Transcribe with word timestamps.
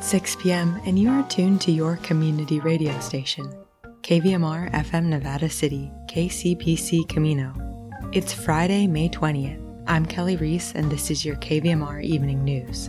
It's 0.00 0.08
6 0.08 0.36
p.m., 0.36 0.80
and 0.86 0.98
you 0.98 1.10
are 1.10 1.28
tuned 1.28 1.60
to 1.60 1.70
your 1.70 1.96
community 1.96 2.58
radio 2.58 2.98
station, 3.00 3.52
KVMR 4.00 4.72
FM 4.72 5.04
Nevada 5.04 5.50
City, 5.50 5.92
KCPC 6.08 7.06
Camino. 7.06 7.52
It's 8.10 8.32
Friday, 8.32 8.86
May 8.86 9.10
20th. 9.10 9.62
I'm 9.86 10.06
Kelly 10.06 10.36
Reese, 10.36 10.72
and 10.74 10.90
this 10.90 11.10
is 11.10 11.22
your 11.22 11.36
KVMR 11.36 12.02
Evening 12.02 12.42
News. 12.42 12.88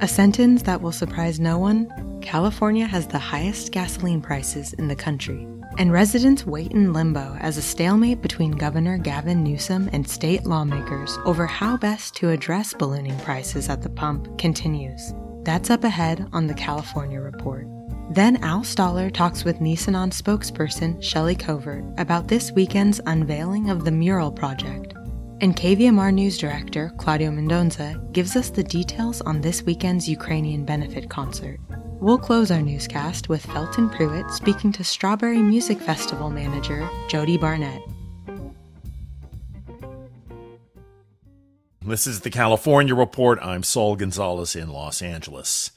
A 0.00 0.08
sentence 0.08 0.62
that 0.64 0.82
will 0.82 0.90
surprise 0.90 1.38
no 1.38 1.56
one 1.56 1.88
California 2.20 2.84
has 2.84 3.06
the 3.06 3.16
highest 3.16 3.70
gasoline 3.70 4.20
prices 4.20 4.72
in 4.72 4.88
the 4.88 4.96
country, 4.96 5.46
and 5.78 5.92
residents 5.92 6.44
wait 6.44 6.72
in 6.72 6.92
limbo 6.92 7.36
as 7.38 7.58
a 7.58 7.62
stalemate 7.62 8.22
between 8.22 8.50
Governor 8.50 8.98
Gavin 8.98 9.44
Newsom 9.44 9.88
and 9.92 10.10
state 10.10 10.44
lawmakers 10.44 11.16
over 11.24 11.46
how 11.46 11.76
best 11.76 12.16
to 12.16 12.30
address 12.30 12.74
ballooning 12.74 13.16
prices 13.20 13.68
at 13.68 13.82
the 13.82 13.88
pump 13.88 14.36
continues. 14.36 15.14
That's 15.42 15.70
up 15.70 15.84
ahead 15.84 16.28
on 16.32 16.46
the 16.46 16.54
California 16.54 17.20
Report. 17.20 17.66
Then 18.10 18.36
Al 18.42 18.60
Stahler 18.60 19.12
talks 19.12 19.44
with 19.44 19.60
Nisenan 19.60 20.10
spokesperson 20.10 21.02
Shelley 21.02 21.34
Covert 21.34 21.84
about 21.96 22.28
this 22.28 22.52
weekend's 22.52 23.00
unveiling 23.06 23.70
of 23.70 23.84
the 23.84 23.90
mural 23.90 24.30
project. 24.30 24.94
And 25.40 25.56
KVMR 25.56 26.12
News 26.12 26.36
Director 26.36 26.92
Claudio 26.98 27.30
Mendonça 27.30 28.12
gives 28.12 28.36
us 28.36 28.50
the 28.50 28.62
details 28.62 29.22
on 29.22 29.40
this 29.40 29.62
weekend's 29.62 30.08
Ukrainian 30.08 30.66
benefit 30.66 31.08
concert. 31.08 31.58
We'll 32.00 32.18
close 32.18 32.50
our 32.50 32.60
newscast 32.60 33.28
with 33.30 33.46
Felton 33.46 33.88
Pruitt 33.88 34.30
speaking 34.30 34.72
to 34.72 34.84
Strawberry 34.84 35.40
Music 35.40 35.78
Festival 35.78 36.28
manager 36.28 36.86
Jody 37.08 37.38
Barnett. 37.38 37.80
This 41.90 42.06
is 42.06 42.20
the 42.20 42.30
California 42.30 42.94
Report. 42.94 43.40
I'm 43.42 43.64
Saul 43.64 43.96
Gonzalez 43.96 44.54
in 44.54 44.68
Los 44.68 45.02
Angeles. 45.02 45.72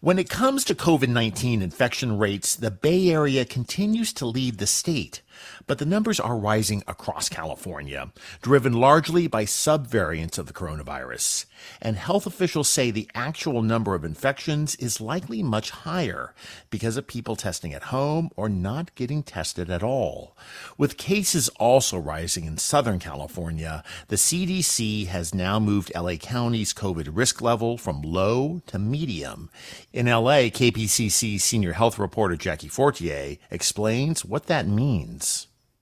When 0.00 0.18
it 0.18 0.30
comes 0.30 0.64
to 0.64 0.74
COVID 0.74 1.08
19 1.08 1.60
infection 1.60 2.16
rates, 2.16 2.56
the 2.56 2.70
Bay 2.70 3.10
Area 3.10 3.44
continues 3.44 4.14
to 4.14 4.24
lead 4.24 4.56
the 4.56 4.66
state 4.66 5.20
but 5.66 5.78
the 5.78 5.86
numbers 5.86 6.20
are 6.20 6.36
rising 6.36 6.82
across 6.86 7.28
California, 7.28 8.10
driven 8.42 8.72
largely 8.72 9.26
by 9.26 9.44
subvariants 9.44 10.38
of 10.38 10.46
the 10.46 10.52
coronavirus. 10.52 11.46
And 11.80 11.96
health 11.96 12.26
officials 12.26 12.68
say 12.68 12.90
the 12.90 13.08
actual 13.14 13.62
number 13.62 13.94
of 13.94 14.04
infections 14.04 14.74
is 14.76 15.00
likely 15.00 15.42
much 15.42 15.70
higher 15.70 16.34
because 16.70 16.96
of 16.96 17.06
people 17.06 17.36
testing 17.36 17.72
at 17.72 17.84
home 17.84 18.30
or 18.36 18.48
not 18.48 18.94
getting 18.94 19.22
tested 19.22 19.70
at 19.70 19.82
all. 19.82 20.36
With 20.76 20.96
cases 20.96 21.48
also 21.60 21.98
rising 21.98 22.44
in 22.44 22.58
Southern 22.58 22.98
California, 22.98 23.82
the 24.08 24.16
CDC 24.16 25.06
has 25.08 25.34
now 25.34 25.58
moved 25.58 25.92
LA 25.94 26.16
County's 26.16 26.72
COVID 26.72 27.08
risk 27.12 27.42
level 27.42 27.76
from 27.76 28.02
low 28.02 28.62
to 28.66 28.78
medium. 28.78 29.50
In 29.92 30.06
LA, 30.06 30.50
KPCC 30.50 31.40
senior 31.40 31.72
health 31.72 31.98
reporter 31.98 32.36
Jackie 32.36 32.68
Fortier 32.68 33.36
explains 33.50 34.24
what 34.24 34.46
that 34.46 34.66
means. 34.66 35.27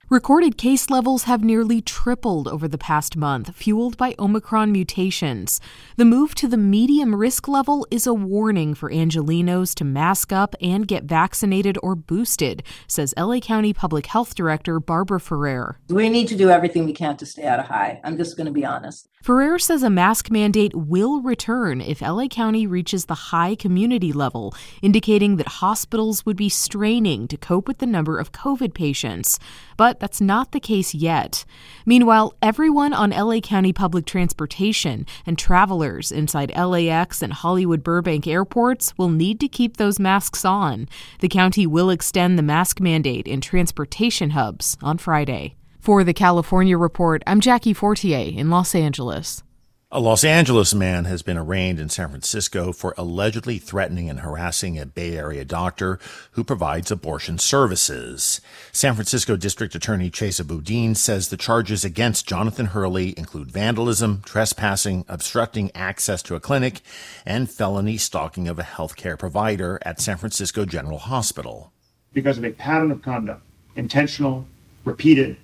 Recorded 0.09 0.57
case 0.57 0.89
levels 0.89 1.25
have 1.25 1.43
nearly 1.43 1.81
tripled 1.81 2.47
over 2.47 2.69
the 2.69 2.79
past 2.79 3.17
month, 3.17 3.53
fueled 3.57 3.97
by 3.97 4.15
Omicron 4.21 4.71
mutations. 4.71 5.61
The 5.97 6.05
move 6.05 6.33
to 6.37 6.47
the 6.47 6.57
medium 6.57 7.13
risk 7.13 7.49
level 7.49 7.85
is 7.91 8.07
a 8.07 8.15
warning 8.15 8.75
for 8.75 8.89
Angelenos 8.89 9.75
to 9.75 9.85
mask 9.85 10.33
up 10.33 10.55
and 10.63 10.87
get 10.87 11.03
vaccinated 11.03 11.77
or 11.83 11.97
boosted, 11.97 12.63
says 12.87 13.15
LA 13.17 13.41
County 13.41 13.73
Public 13.73 14.07
Health 14.07 14.37
Director 14.37 14.79
Barbara 14.79 15.19
Ferrer. 15.19 15.81
We 15.89 16.09
need 16.09 16.29
to 16.29 16.37
do 16.37 16.51
everything 16.51 16.87
we 16.87 16.93
can 16.93 17.17
to 17.17 17.27
stay 17.27 17.45
out 17.45 17.59
of 17.59 17.67
high. 17.67 18.01
I'm 18.05 18.17
just 18.17 18.37
going 18.37 18.47
to 18.47 18.53
be 18.53 18.65
honest. 18.65 19.09
Ferrer 19.27 19.59
says 19.59 19.83
a 19.83 19.91
mask 19.91 20.31
mandate 20.31 20.73
will 20.73 21.21
return 21.21 21.81
if 21.81 22.01
LA 22.01 22.29
County 22.29 22.65
reaches 22.65 23.07
the 23.07 23.33
high 23.35 23.57
community 23.57 24.13
level, 24.13 24.55
indicating 24.83 25.35
that 25.35 25.49
hospitals 25.49 26.25
would 26.25 26.37
be 26.37 26.49
straining 26.49 27.27
to 27.27 27.37
cope 27.37 27.67
with 27.67 27.79
the 27.79 27.87
number 27.87 28.21
of 28.21 28.31
COVID 28.31 28.73
patients. 28.73 29.41
But 29.77 29.99
that's 29.99 30.21
not 30.21 30.53
the 30.53 30.61
case 30.61 30.95
yet. 30.95 31.45
Meanwhile, 31.85 32.35
everyone 32.41 32.93
on 32.93 33.11
LA 33.11 33.41
County 33.41 33.73
public 33.73 34.07
transportation 34.07 35.05
and 35.27 35.37
travelers 35.37 36.13
inside 36.13 36.57
LAX 36.57 37.21
and 37.21 37.33
Hollywood 37.33 37.83
Burbank 37.83 38.29
airports 38.29 38.97
will 38.97 39.09
need 39.09 39.41
to 39.41 39.49
keep 39.49 39.77
those 39.77 39.99
masks 39.99 40.45
on. 40.45 40.89
The 41.19 41.29
county 41.29 41.67
will 41.67 41.91
extend 41.91 42.39
the 42.39 42.45
mask 42.45 42.79
mandate 42.79 43.27
in 43.27 43.41
transportation 43.41 44.31
hubs 44.31 44.77
on 44.81 44.99
Friday. 44.99 45.56
For 45.87 46.03
the 46.03 46.13
California 46.13 46.77
Report, 46.77 47.23
I'm 47.29 47.41
Jackie 47.41 47.73
Fortier 47.73 48.37
in 48.37 48.51
Los 48.51 48.75
Angeles. 48.75 49.45
A 49.93 50.01
Los 50.01 50.25
Angeles 50.25 50.75
man 50.75 51.05
has 51.05 51.23
been 51.23 51.39
arraigned 51.39 51.79
in 51.79 51.89
San 51.89 52.09
Francisco 52.09 52.73
for 52.73 52.93
allegedly 52.99 53.59
threatening 53.59 54.11
and 54.11 54.19
harassing 54.19 54.81
a 54.81 54.85
Bay 54.85 55.17
Area 55.17 55.45
doctor 55.45 56.01
who 56.33 56.43
provides 56.43 56.91
abortion 56.91 57.39
services. 57.39 58.41
San 58.73 58.95
Francisco 58.95 59.37
District 59.37 59.77
Attorney 59.77 60.11
Chesa 60.11 60.45
Boudin 60.45 60.97
says 60.97 61.29
the 61.29 61.37
charges 61.37 61.85
against 61.85 62.27
Jonathan 62.27 62.67
Hurley 62.67 63.15
include 63.17 63.53
vandalism, 63.53 64.23
trespassing, 64.27 65.05
obstructing 65.07 65.71
access 65.73 66.21
to 66.25 66.35
a 66.35 66.41
clinic, 66.41 66.81
and 67.25 67.49
felony 67.49 67.97
stalking 67.97 68.49
of 68.49 68.59
a 68.59 68.65
healthcare 68.65 69.17
provider 69.17 69.79
at 69.83 70.01
San 70.01 70.17
Francisco 70.17 70.65
General 70.65 70.99
Hospital. 70.99 71.71
Because 72.13 72.39
of 72.39 72.45
a 72.45 72.51
pattern 72.51 72.91
of 72.91 73.03
conduct, 73.03 73.43
intentional, 73.77 74.49
repeated, 74.85 75.37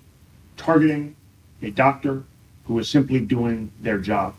targeting 0.57 1.15
a 1.61 1.71
doctor 1.71 2.23
who 2.65 2.79
is 2.79 2.89
simply 2.89 3.19
doing 3.19 3.71
their 3.81 3.97
job. 3.97 4.35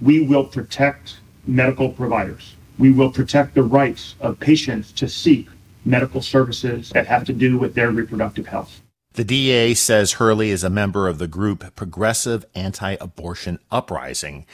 We 0.00 0.22
will 0.22 0.44
protect 0.44 1.18
medical 1.46 1.88
providers. 1.88 2.54
We 2.78 2.92
will 2.92 3.10
protect 3.10 3.54
the 3.54 3.62
rights 3.62 4.14
of 4.20 4.38
patients 4.38 4.92
to 4.92 5.08
seek 5.08 5.48
medical 5.84 6.20
services 6.22 6.90
that 6.90 7.06
have 7.06 7.24
to 7.24 7.32
do 7.32 7.58
with 7.58 7.74
their 7.74 7.90
reproductive 7.90 8.46
health. 8.46 8.80
The 9.18 9.24
DA 9.24 9.74
says 9.74 10.12
Hurley 10.12 10.50
is 10.50 10.62
a 10.62 10.70
member 10.70 11.08
of 11.08 11.18
the 11.18 11.26
group 11.26 11.74
Progressive 11.74 12.46
Anti 12.54 12.96
Abortion 13.00 13.58
Uprising. 13.68 14.46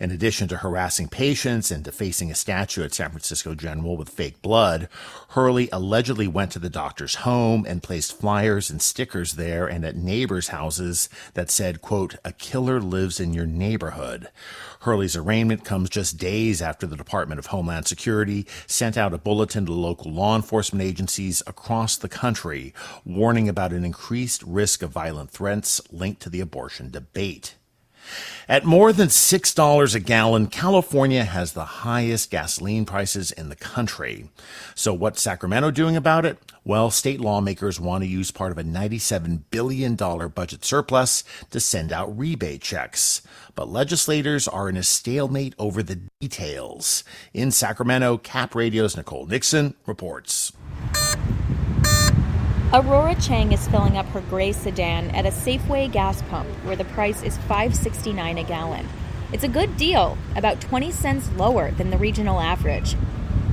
In 0.00 0.10
addition 0.10 0.48
to 0.48 0.56
harassing 0.56 1.06
patients 1.06 1.70
and 1.70 1.84
defacing 1.84 2.28
a 2.28 2.34
statue 2.34 2.82
at 2.82 2.92
San 2.92 3.10
Francisco 3.10 3.54
General 3.54 3.96
with 3.96 4.08
fake 4.08 4.42
blood, 4.42 4.88
Hurley 5.28 5.68
allegedly 5.70 6.26
went 6.26 6.50
to 6.50 6.58
the 6.58 6.68
doctor's 6.68 7.16
home 7.16 7.64
and 7.68 7.80
placed 7.80 8.18
flyers 8.18 8.70
and 8.70 8.82
stickers 8.82 9.34
there 9.34 9.68
and 9.68 9.84
at 9.84 9.94
neighbors' 9.94 10.48
houses 10.48 11.08
that 11.34 11.48
said, 11.48 11.80
quote, 11.80 12.16
a 12.24 12.32
killer 12.32 12.80
lives 12.80 13.20
in 13.20 13.32
your 13.32 13.46
neighborhood. 13.46 14.26
Hurley's 14.80 15.16
arraignment 15.16 15.64
comes 15.64 15.90
just 15.90 16.18
days 16.18 16.62
after 16.62 16.86
the 16.86 16.96
Department 16.96 17.38
of 17.38 17.46
Homeland 17.46 17.86
Security 17.86 18.46
sent 18.66 18.96
out 18.96 19.14
a 19.14 19.18
bulletin 19.18 19.66
to 19.66 19.72
local 19.72 20.10
law 20.10 20.34
enforcement 20.34 20.82
agencies 20.82 21.42
across 21.46 21.96
the 21.96 22.08
country 22.08 22.74
warning 23.04 23.48
about 23.48 23.72
an 23.72 23.84
increased 24.08 24.42
risk 24.44 24.82
of 24.82 24.88
violent 24.88 25.30
threats 25.30 25.82
linked 25.92 26.22
to 26.22 26.30
the 26.30 26.40
abortion 26.40 26.90
debate. 26.90 27.56
At 28.48 28.64
more 28.64 28.90
than 28.90 29.08
$6 29.08 29.94
a 29.94 30.00
gallon, 30.00 30.46
California 30.46 31.24
has 31.24 31.52
the 31.52 31.84
highest 31.84 32.30
gasoline 32.30 32.86
prices 32.86 33.32
in 33.32 33.50
the 33.50 33.54
country. 33.54 34.30
So 34.74 34.94
what's 34.94 35.20
Sacramento 35.20 35.72
doing 35.72 35.94
about 35.94 36.24
it? 36.24 36.38
Well, 36.64 36.90
state 36.90 37.20
lawmakers 37.20 37.78
want 37.78 38.02
to 38.02 38.08
use 38.08 38.30
part 38.30 38.50
of 38.50 38.56
a 38.56 38.64
$97 38.64 39.42
billion 39.50 39.94
budget 39.94 40.64
surplus 40.64 41.22
to 41.50 41.60
send 41.60 41.92
out 41.92 42.16
rebate 42.16 42.62
checks. 42.62 43.20
But 43.54 43.68
legislators 43.68 44.48
are 44.48 44.70
in 44.70 44.78
a 44.78 44.82
stalemate 44.82 45.54
over 45.58 45.82
the 45.82 46.00
details. 46.18 47.04
In 47.34 47.50
Sacramento, 47.50 48.16
Cap 48.16 48.54
Radio's 48.54 48.96
Nicole 48.96 49.26
Nixon 49.26 49.74
reports. 49.84 50.52
Aurora 52.70 53.14
Chang 53.14 53.52
is 53.52 53.66
filling 53.68 53.96
up 53.96 54.04
her 54.08 54.20
gray 54.20 54.52
sedan 54.52 55.10
at 55.12 55.24
a 55.24 55.30
Safeway 55.30 55.90
gas 55.90 56.20
pump 56.20 56.46
where 56.64 56.76
the 56.76 56.84
price 56.84 57.22
is 57.22 57.38
$5.69 57.38 58.38
a 58.38 58.44
gallon. 58.44 58.86
It's 59.32 59.42
a 59.42 59.48
good 59.48 59.78
deal, 59.78 60.18
about 60.36 60.60
20 60.60 60.92
cents 60.92 61.30
lower 61.38 61.70
than 61.70 61.88
the 61.88 61.96
regional 61.96 62.40
average. 62.40 62.94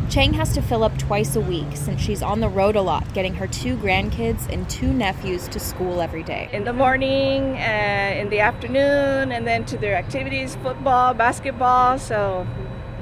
Chang 0.09 0.33
has 0.33 0.53
to 0.53 0.61
fill 0.61 0.83
up 0.83 0.97
twice 0.97 1.37
a 1.37 1.39
week 1.39 1.77
since 1.77 2.01
she's 2.01 2.21
on 2.21 2.41
the 2.41 2.49
road 2.49 2.75
a 2.75 2.81
lot, 2.81 3.13
getting 3.13 3.33
her 3.35 3.47
two 3.47 3.77
grandkids 3.77 4.49
and 4.51 4.69
two 4.69 4.91
nephews 4.91 5.47
to 5.47 5.61
school 5.61 6.01
every 6.01 6.21
day. 6.21 6.49
In 6.51 6.65
the 6.65 6.73
morning, 6.73 7.55
uh, 7.55 8.15
in 8.17 8.29
the 8.29 8.41
afternoon, 8.41 9.31
and 9.31 9.47
then 9.47 9.63
to 9.67 9.77
their 9.77 9.95
activities 9.95 10.57
football, 10.57 11.13
basketball. 11.13 11.97
So, 11.99 12.45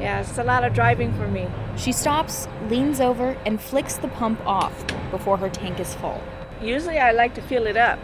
yeah, 0.04 0.20
it's 0.20 0.38
a 0.38 0.44
lot 0.44 0.66
of 0.66 0.74
driving 0.74 1.14
for 1.14 1.30
me. 1.30 1.48
She 1.78 1.94
stops, 1.94 2.50
leans 2.70 3.00
over, 3.00 3.38
and 3.46 3.62
flicks 3.62 3.96
the 3.96 4.10
pump 4.10 4.46
off 4.46 4.86
before 5.12 5.38
her 5.38 5.50
tank 5.50 5.80
is 5.80 5.96
full. 5.96 6.22
Usually 6.62 7.00
I 7.00 7.14
like 7.14 7.34
to 7.36 7.42
fill 7.42 7.68
it 7.68 7.78
up, 7.78 8.00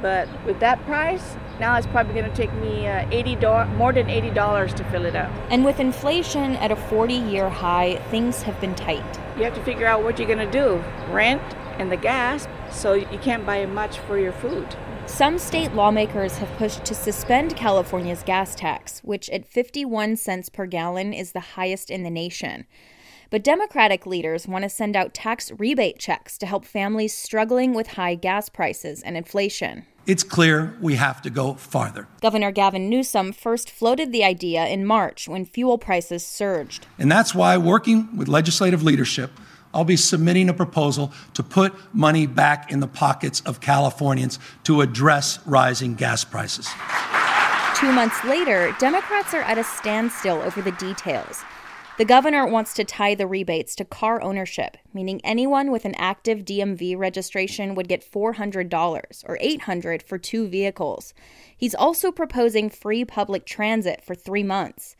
but 0.00 0.26
with 0.46 0.60
that 0.60 0.82
price, 0.86 1.36
now 1.60 1.76
it's 1.76 1.86
probably 1.88 2.14
going 2.14 2.30
to 2.30 2.34
take 2.34 2.50
me 2.54 2.86
uh, 2.86 3.04
$80, 3.10 3.76
more 3.76 3.92
than 3.92 4.06
$80 4.06 4.74
to 4.76 4.84
fill 4.84 5.04
it 5.04 5.14
up. 5.14 5.30
And 5.50 5.62
with 5.62 5.78
inflation 5.78 6.56
at 6.56 6.70
a 6.70 6.76
40 6.76 7.12
year 7.12 7.50
high, 7.50 7.96
things 8.10 8.40
have 8.44 8.58
been 8.58 8.74
tight. 8.74 9.20
You 9.36 9.44
have 9.44 9.54
to 9.56 9.64
figure 9.64 9.86
out 9.86 10.02
what 10.02 10.18
you're 10.18 10.28
going 10.28 10.50
to 10.50 10.50
do 10.50 10.82
rent 11.10 11.42
and 11.78 11.90
the 11.90 11.96
gas, 11.96 12.46
so 12.70 12.92
you 12.92 13.18
can't 13.18 13.46
buy 13.46 13.64
much 13.66 13.98
for 14.00 14.18
your 14.18 14.32
food. 14.32 14.76
Some 15.06 15.38
state 15.38 15.72
lawmakers 15.72 16.36
have 16.36 16.50
pushed 16.58 16.84
to 16.84 16.94
suspend 16.94 17.56
California's 17.56 18.22
gas 18.22 18.54
tax, 18.54 19.00
which 19.00 19.30
at 19.30 19.46
51 19.46 20.16
cents 20.16 20.48
per 20.48 20.66
gallon 20.66 21.12
is 21.12 21.32
the 21.32 21.40
highest 21.40 21.90
in 21.90 22.02
the 22.02 22.10
nation. 22.10 22.66
But 23.30 23.44
Democratic 23.44 24.06
leaders 24.06 24.48
want 24.48 24.62
to 24.62 24.70
send 24.70 24.96
out 24.96 25.12
tax 25.12 25.52
rebate 25.58 25.98
checks 25.98 26.38
to 26.38 26.46
help 26.46 26.64
families 26.64 27.14
struggling 27.14 27.74
with 27.74 27.88
high 27.88 28.14
gas 28.14 28.48
prices 28.48 29.02
and 29.02 29.16
inflation. 29.16 29.84
It's 30.06 30.22
clear 30.22 30.74
we 30.80 30.94
have 30.94 31.20
to 31.20 31.30
go 31.30 31.52
farther. 31.52 32.08
Governor 32.22 32.50
Gavin 32.50 32.88
Newsom 32.88 33.32
first 33.32 33.70
floated 33.70 34.12
the 34.12 34.24
idea 34.24 34.66
in 34.66 34.86
March 34.86 35.28
when 35.28 35.44
fuel 35.44 35.76
prices 35.76 36.24
surged. 36.24 36.86
And 36.98 37.12
that's 37.12 37.34
why, 37.34 37.58
working 37.58 38.16
with 38.16 38.28
legislative 38.28 38.82
leadership, 38.82 39.30
I'll 39.78 39.84
be 39.84 39.96
submitting 39.96 40.48
a 40.48 40.54
proposal 40.54 41.12
to 41.34 41.42
put 41.44 41.72
money 41.94 42.26
back 42.26 42.72
in 42.72 42.80
the 42.80 42.88
pockets 42.88 43.40
of 43.42 43.60
Californians 43.60 44.40
to 44.64 44.80
address 44.80 45.38
rising 45.46 45.94
gas 45.94 46.24
prices. 46.24 46.68
Two 47.76 47.92
months 47.92 48.24
later, 48.24 48.74
Democrats 48.80 49.34
are 49.34 49.42
at 49.42 49.56
a 49.56 49.62
standstill 49.62 50.38
over 50.42 50.60
the 50.62 50.72
details. 50.72 51.44
The 51.96 52.04
governor 52.04 52.44
wants 52.44 52.74
to 52.74 52.82
tie 52.82 53.14
the 53.14 53.28
rebates 53.28 53.76
to 53.76 53.84
car 53.84 54.20
ownership, 54.20 54.78
meaning 54.92 55.20
anyone 55.22 55.70
with 55.70 55.84
an 55.84 55.94
active 55.94 56.40
DMV 56.40 56.98
registration 56.98 57.76
would 57.76 57.86
get 57.86 58.04
$400 58.04 59.24
or 59.28 59.38
$800 59.40 60.02
for 60.02 60.18
two 60.18 60.48
vehicles. 60.48 61.14
He's 61.56 61.76
also 61.76 62.10
proposing 62.10 62.68
free 62.68 63.04
public 63.04 63.46
transit 63.46 64.02
for 64.04 64.16
3 64.16 64.42
months. 64.42 64.96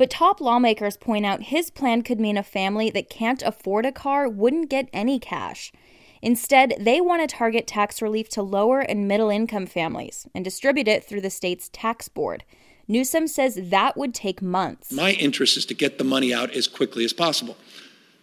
But 0.00 0.08
top 0.08 0.40
lawmakers 0.40 0.96
point 0.96 1.26
out 1.26 1.42
his 1.42 1.70
plan 1.70 2.00
could 2.00 2.18
mean 2.18 2.38
a 2.38 2.42
family 2.42 2.88
that 2.88 3.10
can't 3.10 3.42
afford 3.42 3.84
a 3.84 3.92
car 3.92 4.30
wouldn't 4.30 4.70
get 4.70 4.88
any 4.94 5.18
cash. 5.18 5.72
Instead, 6.22 6.72
they 6.80 7.02
want 7.02 7.20
to 7.20 7.36
target 7.36 7.66
tax 7.66 8.00
relief 8.00 8.30
to 8.30 8.40
lower 8.40 8.80
and 8.80 9.06
middle 9.06 9.28
income 9.28 9.66
families 9.66 10.26
and 10.34 10.42
distribute 10.42 10.88
it 10.88 11.04
through 11.04 11.20
the 11.20 11.28
state's 11.28 11.68
tax 11.74 12.08
board. 12.08 12.44
Newsom 12.88 13.28
says 13.28 13.58
that 13.62 13.94
would 13.98 14.14
take 14.14 14.40
months. 14.40 14.90
My 14.90 15.10
interest 15.10 15.58
is 15.58 15.66
to 15.66 15.74
get 15.74 15.98
the 15.98 16.04
money 16.04 16.32
out 16.32 16.50
as 16.52 16.66
quickly 16.66 17.04
as 17.04 17.12
possible. 17.12 17.58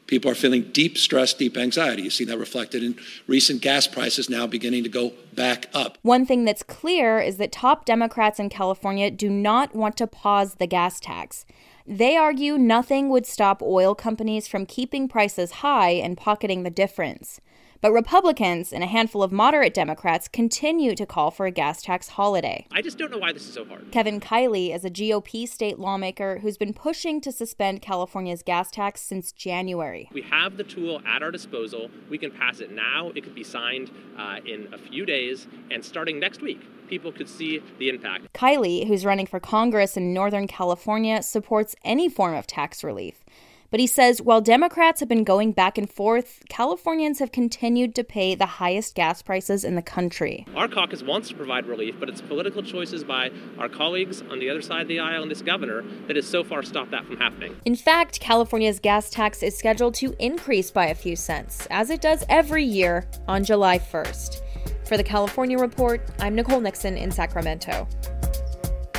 People 0.07 0.31
are 0.31 0.35
feeling 0.35 0.63
deep 0.71 0.97
stress, 0.97 1.33
deep 1.33 1.57
anxiety. 1.57 2.01
You 2.01 2.09
see 2.09 2.25
that 2.25 2.37
reflected 2.37 2.83
in 2.83 2.95
recent 3.27 3.61
gas 3.61 3.87
prices 3.87 4.29
now 4.29 4.47
beginning 4.47 4.83
to 4.83 4.89
go 4.89 5.11
back 5.33 5.67
up. 5.73 5.97
One 6.01 6.25
thing 6.25 6.45
that's 6.45 6.63
clear 6.63 7.19
is 7.19 7.37
that 7.37 7.51
top 7.51 7.85
Democrats 7.85 8.39
in 8.39 8.49
California 8.49 9.11
do 9.11 9.29
not 9.29 9.75
want 9.75 9.97
to 9.97 10.07
pause 10.07 10.55
the 10.55 10.67
gas 10.67 10.99
tax. 10.99 11.45
They 11.85 12.17
argue 12.17 12.57
nothing 12.57 13.09
would 13.09 13.25
stop 13.25 13.61
oil 13.61 13.95
companies 13.95 14.47
from 14.47 14.65
keeping 14.65 15.07
prices 15.07 15.51
high 15.51 15.91
and 15.91 16.17
pocketing 16.17 16.63
the 16.63 16.69
difference. 16.69 17.39
But 17.81 17.91
Republicans 17.91 18.73
and 18.73 18.83
a 18.83 18.87
handful 18.87 19.21
of 19.21 19.31
moderate 19.31 19.73
Democrats 19.73 20.27
continue 20.27 20.95
to 20.95 21.05
call 21.05 21.29
for 21.29 21.45
a 21.45 21.51
gas 21.51 21.81
tax 21.81 22.09
holiday. 22.09 22.65
I 22.71 22.81
just 22.81 22.97
don't 22.97 23.11
know 23.11 23.19
why 23.19 23.33
this 23.33 23.47
is 23.47 23.53
so 23.53 23.65
hard. 23.65 23.91
Kevin 23.91 24.19
Kiley 24.19 24.73
is 24.73 24.83
a 24.83 24.89
GOP 24.89 25.47
state 25.47 25.77
lawmaker 25.77 26.39
who's 26.39 26.57
been 26.57 26.73
pushing 26.73 27.21
to 27.21 27.31
suspend 27.31 27.81
California's 27.81 28.41
gas 28.41 28.71
tax 28.71 29.01
since 29.01 29.31
January. 29.31 30.09
We 30.11 30.23
have 30.23 30.57
the 30.57 30.63
tool 30.63 31.01
at 31.05 31.21
our 31.21 31.31
disposal. 31.31 31.89
We 32.09 32.17
can 32.17 32.31
pass 32.31 32.59
it 32.59 32.71
now. 32.71 33.11
It 33.15 33.23
could 33.23 33.35
be 33.35 33.43
signed 33.43 33.91
uh, 34.17 34.37
in 34.45 34.73
a 34.73 34.77
few 34.77 35.05
days, 35.05 35.47
and 35.69 35.83
starting 35.83 36.19
next 36.19 36.41
week, 36.41 36.61
people 36.87 37.11
could 37.11 37.29
see 37.29 37.61
the 37.77 37.89
impact. 37.89 38.33
Kiley, 38.33 38.87
who's 38.87 39.05
running 39.05 39.27
for 39.27 39.39
Congress 39.39 39.97
in 39.97 40.13
Northern 40.13 40.47
California, 40.47 41.21
supports 41.21 41.75
any 41.83 42.09
form 42.09 42.33
of 42.33 42.47
tax 42.47 42.83
relief. 42.83 43.23
But 43.69 43.79
he 43.81 43.87
says 43.87 44.21
while 44.21 44.39
Democrats 44.39 45.01
have 45.01 45.09
been 45.09 45.25
going 45.25 45.51
back 45.51 45.77
and 45.77 45.89
forth, 45.89 46.41
Californians 46.49 47.19
have 47.19 47.31
continued 47.31 47.95
to 47.95 48.03
pay 48.03 48.33
the 48.33 48.45
highest 48.45 48.95
gas 48.95 49.21
prices 49.21 49.63
in 49.63 49.75
the 49.75 49.81
country. 49.81 50.45
Our 50.55 50.67
caucus 50.67 51.03
wants 51.03 51.27
to 51.29 51.35
provide 51.35 51.65
relief, 51.65 51.95
but 51.99 52.07
it's 52.07 52.21
political 52.21 52.63
choices 52.63 53.03
by 53.03 53.31
our 53.57 53.67
colleagues 53.67 54.21
on 54.21 54.39
the 54.39 54.49
other 54.49 54.61
side 54.61 54.83
of 54.83 54.87
the 54.87 54.99
aisle 54.99 55.21
and 55.21 55.31
this 55.31 55.41
governor 55.41 55.83
that 56.07 56.15
has 56.15 56.25
so 56.25 56.43
far 56.43 56.63
stopped 56.63 56.91
that 56.91 57.05
from 57.05 57.17
happening. 57.17 57.55
In 57.65 57.75
fact, 57.75 58.19
California's 58.19 58.79
gas 58.79 59.09
tax 59.09 59.43
is 59.43 59.57
scheduled 59.57 59.95
to 59.95 60.15
increase 60.19 60.71
by 60.71 60.87
a 60.87 60.95
few 60.95 61.15
cents, 61.15 61.67
as 61.69 61.89
it 61.89 62.01
does 62.01 62.23
every 62.29 62.63
year 62.63 63.05
on 63.27 63.43
July 63.43 63.79
1st. 63.79 64.41
For 64.87 64.95
the 64.95 65.03
California 65.03 65.57
Report, 65.57 66.01
I'm 66.19 66.35
Nicole 66.35 66.61
Nixon 66.61 66.95
in 66.95 67.11
Sacramento. 67.11 67.87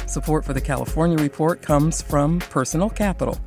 Support 0.06 0.44
for 0.44 0.52
the 0.52 0.60
California 0.60 1.16
Report 1.18 1.62
comes 1.62 2.02
from 2.02 2.38
Personal 2.40 2.90
Capital 2.90 3.38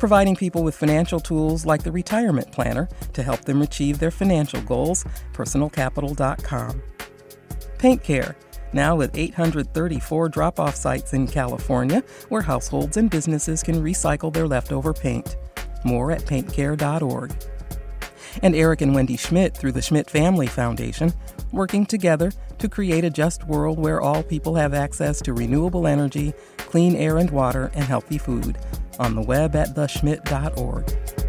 providing 0.00 0.34
people 0.34 0.64
with 0.64 0.74
financial 0.74 1.20
tools 1.20 1.66
like 1.66 1.82
the 1.82 1.92
retirement 1.92 2.50
planner 2.50 2.88
to 3.12 3.22
help 3.22 3.42
them 3.42 3.60
achieve 3.60 3.98
their 3.98 4.10
financial 4.10 4.60
goals. 4.62 5.04
PersonalCapital.com. 5.34 6.82
Paint 7.78 8.02
Care, 8.02 8.36
now 8.72 8.96
with 8.96 9.16
834 9.16 10.28
drop 10.30 10.58
off 10.58 10.74
sites 10.74 11.12
in 11.12 11.26
California 11.26 12.02
where 12.30 12.42
households 12.42 12.96
and 12.96 13.10
businesses 13.10 13.62
can 13.62 13.76
recycle 13.76 14.32
their 14.32 14.48
leftover 14.48 14.92
paint. 14.92 15.36
More 15.84 16.10
at 16.10 16.22
paintcare.org. 16.22 17.32
And 18.42 18.54
Eric 18.54 18.80
and 18.80 18.94
Wendy 18.94 19.16
Schmidt 19.16 19.56
through 19.56 19.72
the 19.72 19.82
Schmidt 19.82 20.08
Family 20.08 20.46
Foundation, 20.46 21.12
working 21.52 21.84
together 21.84 22.32
to 22.58 22.68
create 22.68 23.04
a 23.04 23.10
just 23.10 23.44
world 23.46 23.78
where 23.78 24.00
all 24.00 24.22
people 24.22 24.54
have 24.54 24.72
access 24.72 25.20
to 25.22 25.34
renewable 25.34 25.86
energy, 25.86 26.32
clean 26.58 26.94
air 26.94 27.18
and 27.18 27.30
water, 27.30 27.72
and 27.74 27.84
healthy 27.84 28.18
food 28.18 28.56
on 29.00 29.14
the 29.14 29.22
web 29.22 29.56
at 29.56 29.70
theschmidt.org. 29.70 31.19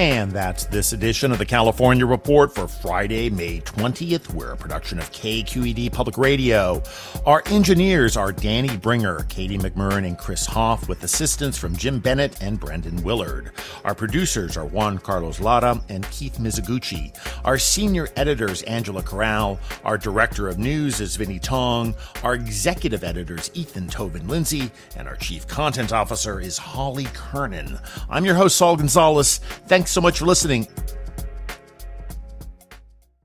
And 0.00 0.32
that's 0.32 0.64
this 0.64 0.94
edition 0.94 1.30
of 1.30 1.36
the 1.36 1.44
California 1.44 2.06
Report 2.06 2.54
for 2.54 2.66
Friday, 2.66 3.28
May 3.28 3.60
20th. 3.60 4.32
We're 4.32 4.52
a 4.52 4.56
production 4.56 4.98
of 4.98 5.12
KQED 5.12 5.92
Public 5.92 6.16
Radio. 6.16 6.82
Our 7.26 7.42
engineers 7.48 8.16
are 8.16 8.32
Danny 8.32 8.78
Bringer, 8.78 9.26
Katie 9.28 9.58
McMurran, 9.58 10.06
and 10.06 10.16
Chris 10.16 10.46
Hoff, 10.46 10.88
with 10.88 11.04
assistance 11.04 11.58
from 11.58 11.76
Jim 11.76 11.98
Bennett 11.98 12.40
and 12.40 12.58
Brendan 12.58 13.02
Willard. 13.02 13.52
Our 13.84 13.94
producers 13.94 14.56
are 14.56 14.64
Juan 14.64 14.96
Carlos 14.96 15.38
Lara 15.38 15.78
and 15.90 16.10
Keith 16.10 16.38
Mizuguchi. 16.38 17.14
Our 17.44 17.58
senior 17.58 18.08
editors, 18.16 18.62
Angela 18.62 19.02
Corral. 19.02 19.60
Our 19.84 19.98
director 19.98 20.48
of 20.48 20.58
news 20.58 21.02
is 21.02 21.16
Vinnie 21.16 21.38
Tong. 21.38 21.94
Our 22.22 22.36
executive 22.36 23.04
editors, 23.04 23.50
Ethan 23.52 23.88
Toven-Lindsey. 23.88 24.70
And 24.96 25.06
our 25.06 25.16
chief 25.16 25.46
content 25.46 25.92
officer 25.92 26.40
is 26.40 26.56
Holly 26.56 27.06
Kernan. 27.12 27.78
I'm 28.08 28.24
your 28.24 28.36
host, 28.36 28.56
Saul 28.56 28.76
Gonzalez. 28.76 29.40
Thanks 29.66 29.89
so 29.90 30.00
much 30.00 30.18
for 30.18 30.26
listening. 30.26 30.66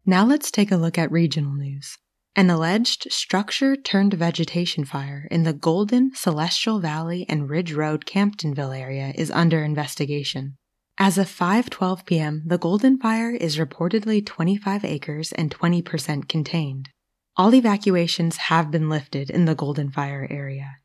Now 0.05 0.25
let's 0.25 0.51
take 0.51 0.71
a 0.71 0.77
look 0.77 0.97
at 0.97 1.11
regional 1.11 1.53
news. 1.53 1.97
An 2.35 2.49
alleged 2.49 3.07
structure 3.11 3.77
turned 3.77 4.13
vegetation 4.13 4.83
fire 4.83 5.27
in 5.31 5.43
the 5.43 5.53
Golden, 5.53 6.13
Celestial 6.13 6.79
Valley, 6.79 7.25
and 7.29 7.49
Ridge 7.49 7.73
Road 7.73 8.05
Camptonville 8.05 8.77
area 8.77 9.13
is 9.15 9.31
under 9.31 9.63
investigation. 9.63 10.57
As 10.97 11.17
of 11.17 11.27
5:12 11.27 12.05
p.m., 12.05 12.43
the 12.45 12.57
Golden 12.57 12.97
Fire 12.97 13.31
is 13.31 13.57
reportedly 13.57 14.25
25 14.25 14.85
acres 14.85 15.31
and 15.31 15.49
20% 15.49 16.27
contained. 16.27 16.89
All 17.37 17.53
evacuations 17.53 18.37
have 18.37 18.71
been 18.71 18.89
lifted 18.89 19.29
in 19.29 19.45
the 19.45 19.55
Golden 19.55 19.91
Fire 19.91 20.27
area. 20.29 20.77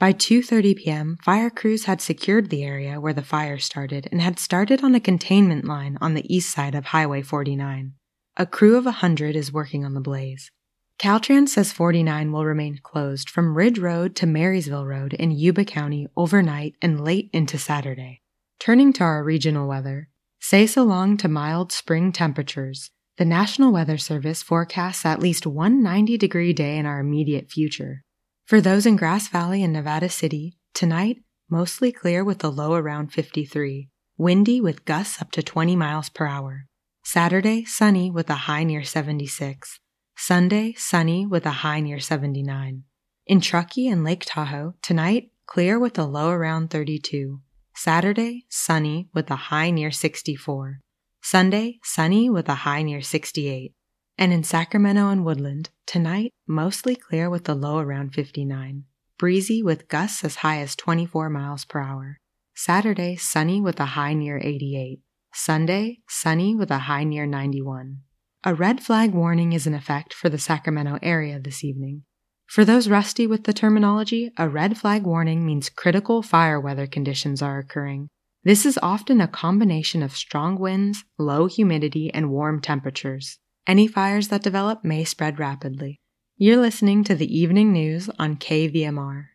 By 0.00 0.12
2:30 0.12 0.76
p.m., 0.76 1.18
fire 1.24 1.50
crews 1.50 1.86
had 1.86 2.00
secured 2.00 2.50
the 2.50 2.62
area 2.62 3.00
where 3.00 3.12
the 3.12 3.20
fire 3.20 3.58
started 3.58 4.08
and 4.12 4.22
had 4.22 4.38
started 4.38 4.84
on 4.84 4.94
a 4.94 5.00
containment 5.00 5.64
line 5.64 5.98
on 6.00 6.14
the 6.14 6.32
east 6.32 6.52
side 6.52 6.76
of 6.76 6.84
Highway 6.86 7.20
49. 7.20 7.94
A 8.36 8.46
crew 8.46 8.76
of 8.76 8.84
100 8.84 9.34
is 9.34 9.52
working 9.52 9.84
on 9.84 9.94
the 9.94 10.00
blaze. 10.00 10.52
Caltrans 11.00 11.48
says 11.48 11.72
49 11.72 12.30
will 12.30 12.44
remain 12.44 12.78
closed 12.80 13.28
from 13.28 13.56
Ridge 13.56 13.80
Road 13.80 14.14
to 14.16 14.26
Marysville 14.26 14.86
Road 14.86 15.14
in 15.14 15.32
Yuba 15.32 15.64
County 15.64 16.06
overnight 16.16 16.76
and 16.80 17.04
late 17.04 17.28
into 17.32 17.58
Saturday. 17.58 18.22
Turning 18.60 18.92
to 18.92 19.02
our 19.02 19.24
regional 19.24 19.66
weather, 19.66 20.10
say 20.38 20.64
so 20.68 20.84
long 20.84 21.16
to 21.16 21.26
mild 21.26 21.72
spring 21.72 22.12
temperatures. 22.12 22.92
The 23.16 23.24
National 23.24 23.72
Weather 23.72 23.98
Service 23.98 24.44
forecasts 24.44 25.04
at 25.04 25.18
least 25.18 25.44
one 25.44 25.82
90 25.82 26.16
degree 26.18 26.52
day 26.52 26.78
in 26.78 26.86
our 26.86 27.00
immediate 27.00 27.50
future. 27.50 28.04
For 28.48 28.62
those 28.62 28.86
in 28.86 28.96
Grass 28.96 29.28
Valley 29.28 29.62
and 29.62 29.74
Nevada 29.74 30.08
City, 30.08 30.56
tonight, 30.72 31.18
mostly 31.50 31.92
clear 31.92 32.24
with 32.24 32.42
a 32.42 32.48
low 32.48 32.72
around 32.72 33.12
53, 33.12 33.90
windy 34.16 34.58
with 34.58 34.86
gusts 34.86 35.20
up 35.20 35.30
to 35.32 35.42
20 35.42 35.76
miles 35.76 36.08
per 36.08 36.24
hour. 36.24 36.64
Saturday, 37.04 37.66
sunny 37.66 38.10
with 38.10 38.30
a 38.30 38.48
high 38.48 38.64
near 38.64 38.82
76. 38.82 39.80
Sunday, 40.16 40.72
sunny 40.78 41.26
with 41.26 41.44
a 41.44 41.60
high 41.60 41.80
near 41.80 42.00
79. 42.00 42.84
In 43.26 43.40
Truckee 43.42 43.86
and 43.86 44.02
Lake 44.02 44.24
Tahoe, 44.24 44.76
tonight, 44.80 45.30
clear 45.44 45.78
with 45.78 45.98
a 45.98 46.04
low 46.04 46.30
around 46.30 46.70
32. 46.70 47.40
Saturday, 47.74 48.46
sunny 48.48 49.10
with 49.12 49.30
a 49.30 49.50
high 49.52 49.70
near 49.70 49.90
64. 49.90 50.80
Sunday, 51.20 51.80
sunny 51.82 52.30
with 52.30 52.48
a 52.48 52.64
high 52.64 52.80
near 52.80 53.02
68. 53.02 53.74
And 54.20 54.32
in 54.32 54.42
Sacramento 54.42 55.10
and 55.10 55.24
Woodland, 55.24 55.70
tonight, 55.86 56.32
mostly 56.44 56.96
clear 56.96 57.30
with 57.30 57.44
the 57.44 57.54
low 57.54 57.78
around 57.78 58.14
59. 58.14 58.82
Breezy 59.16 59.62
with 59.62 59.86
gusts 59.86 60.24
as 60.24 60.36
high 60.36 60.58
as 60.58 60.74
24 60.74 61.30
miles 61.30 61.64
per 61.64 61.78
hour. 61.78 62.18
Saturday, 62.52 63.14
sunny 63.14 63.60
with 63.60 63.78
a 63.78 63.94
high 63.94 64.14
near 64.14 64.40
88. 64.42 64.98
Sunday, 65.32 66.00
sunny 66.08 66.56
with 66.56 66.72
a 66.72 66.78
high 66.78 67.04
near 67.04 67.26
91. 67.26 67.98
A 68.42 68.54
red 68.54 68.80
flag 68.82 69.12
warning 69.12 69.52
is 69.52 69.68
in 69.68 69.74
effect 69.74 70.12
for 70.12 70.28
the 70.28 70.38
Sacramento 70.38 70.98
area 71.00 71.38
this 71.38 71.62
evening. 71.62 72.02
For 72.46 72.64
those 72.64 72.88
rusty 72.88 73.28
with 73.28 73.44
the 73.44 73.52
terminology, 73.52 74.32
a 74.36 74.48
red 74.48 74.76
flag 74.76 75.04
warning 75.04 75.46
means 75.46 75.70
critical 75.70 76.22
fire 76.22 76.58
weather 76.58 76.88
conditions 76.88 77.40
are 77.40 77.60
occurring. 77.60 78.08
This 78.42 78.66
is 78.66 78.80
often 78.82 79.20
a 79.20 79.28
combination 79.28 80.02
of 80.02 80.16
strong 80.16 80.58
winds, 80.58 81.04
low 81.18 81.46
humidity, 81.46 82.12
and 82.12 82.30
warm 82.30 82.60
temperatures. 82.60 83.38
Any 83.68 83.86
fires 83.86 84.28
that 84.28 84.42
develop 84.42 84.82
may 84.82 85.04
spread 85.04 85.38
rapidly. 85.38 86.00
You're 86.38 86.56
listening 86.56 87.04
to 87.04 87.14
the 87.14 87.38
evening 87.38 87.70
news 87.70 88.08
on 88.18 88.36
KVMR. 88.36 89.26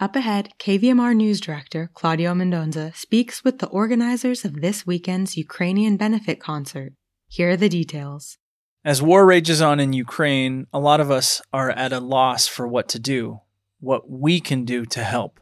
Up 0.00 0.16
ahead, 0.16 0.50
KVMR 0.58 1.14
News 1.14 1.40
Director 1.40 1.88
Claudio 1.94 2.34
Mendonça 2.34 2.96
speaks 2.96 3.44
with 3.44 3.60
the 3.60 3.68
organizers 3.68 4.44
of 4.44 4.60
this 4.60 4.84
weekend's 4.84 5.36
Ukrainian 5.36 5.96
benefit 5.96 6.40
concert. 6.40 6.94
Here 7.28 7.50
are 7.50 7.56
the 7.56 7.68
details. 7.68 8.38
As 8.88 9.02
war 9.02 9.26
rages 9.26 9.60
on 9.60 9.80
in 9.80 9.92
Ukraine, 9.92 10.66
a 10.72 10.78
lot 10.78 10.98
of 10.98 11.10
us 11.10 11.42
are 11.52 11.68
at 11.68 11.92
a 11.92 12.00
loss 12.00 12.46
for 12.46 12.66
what 12.66 12.88
to 12.88 12.98
do, 12.98 13.42
what 13.80 14.08
we 14.08 14.40
can 14.40 14.64
do 14.64 14.86
to 14.86 15.04
help. 15.04 15.40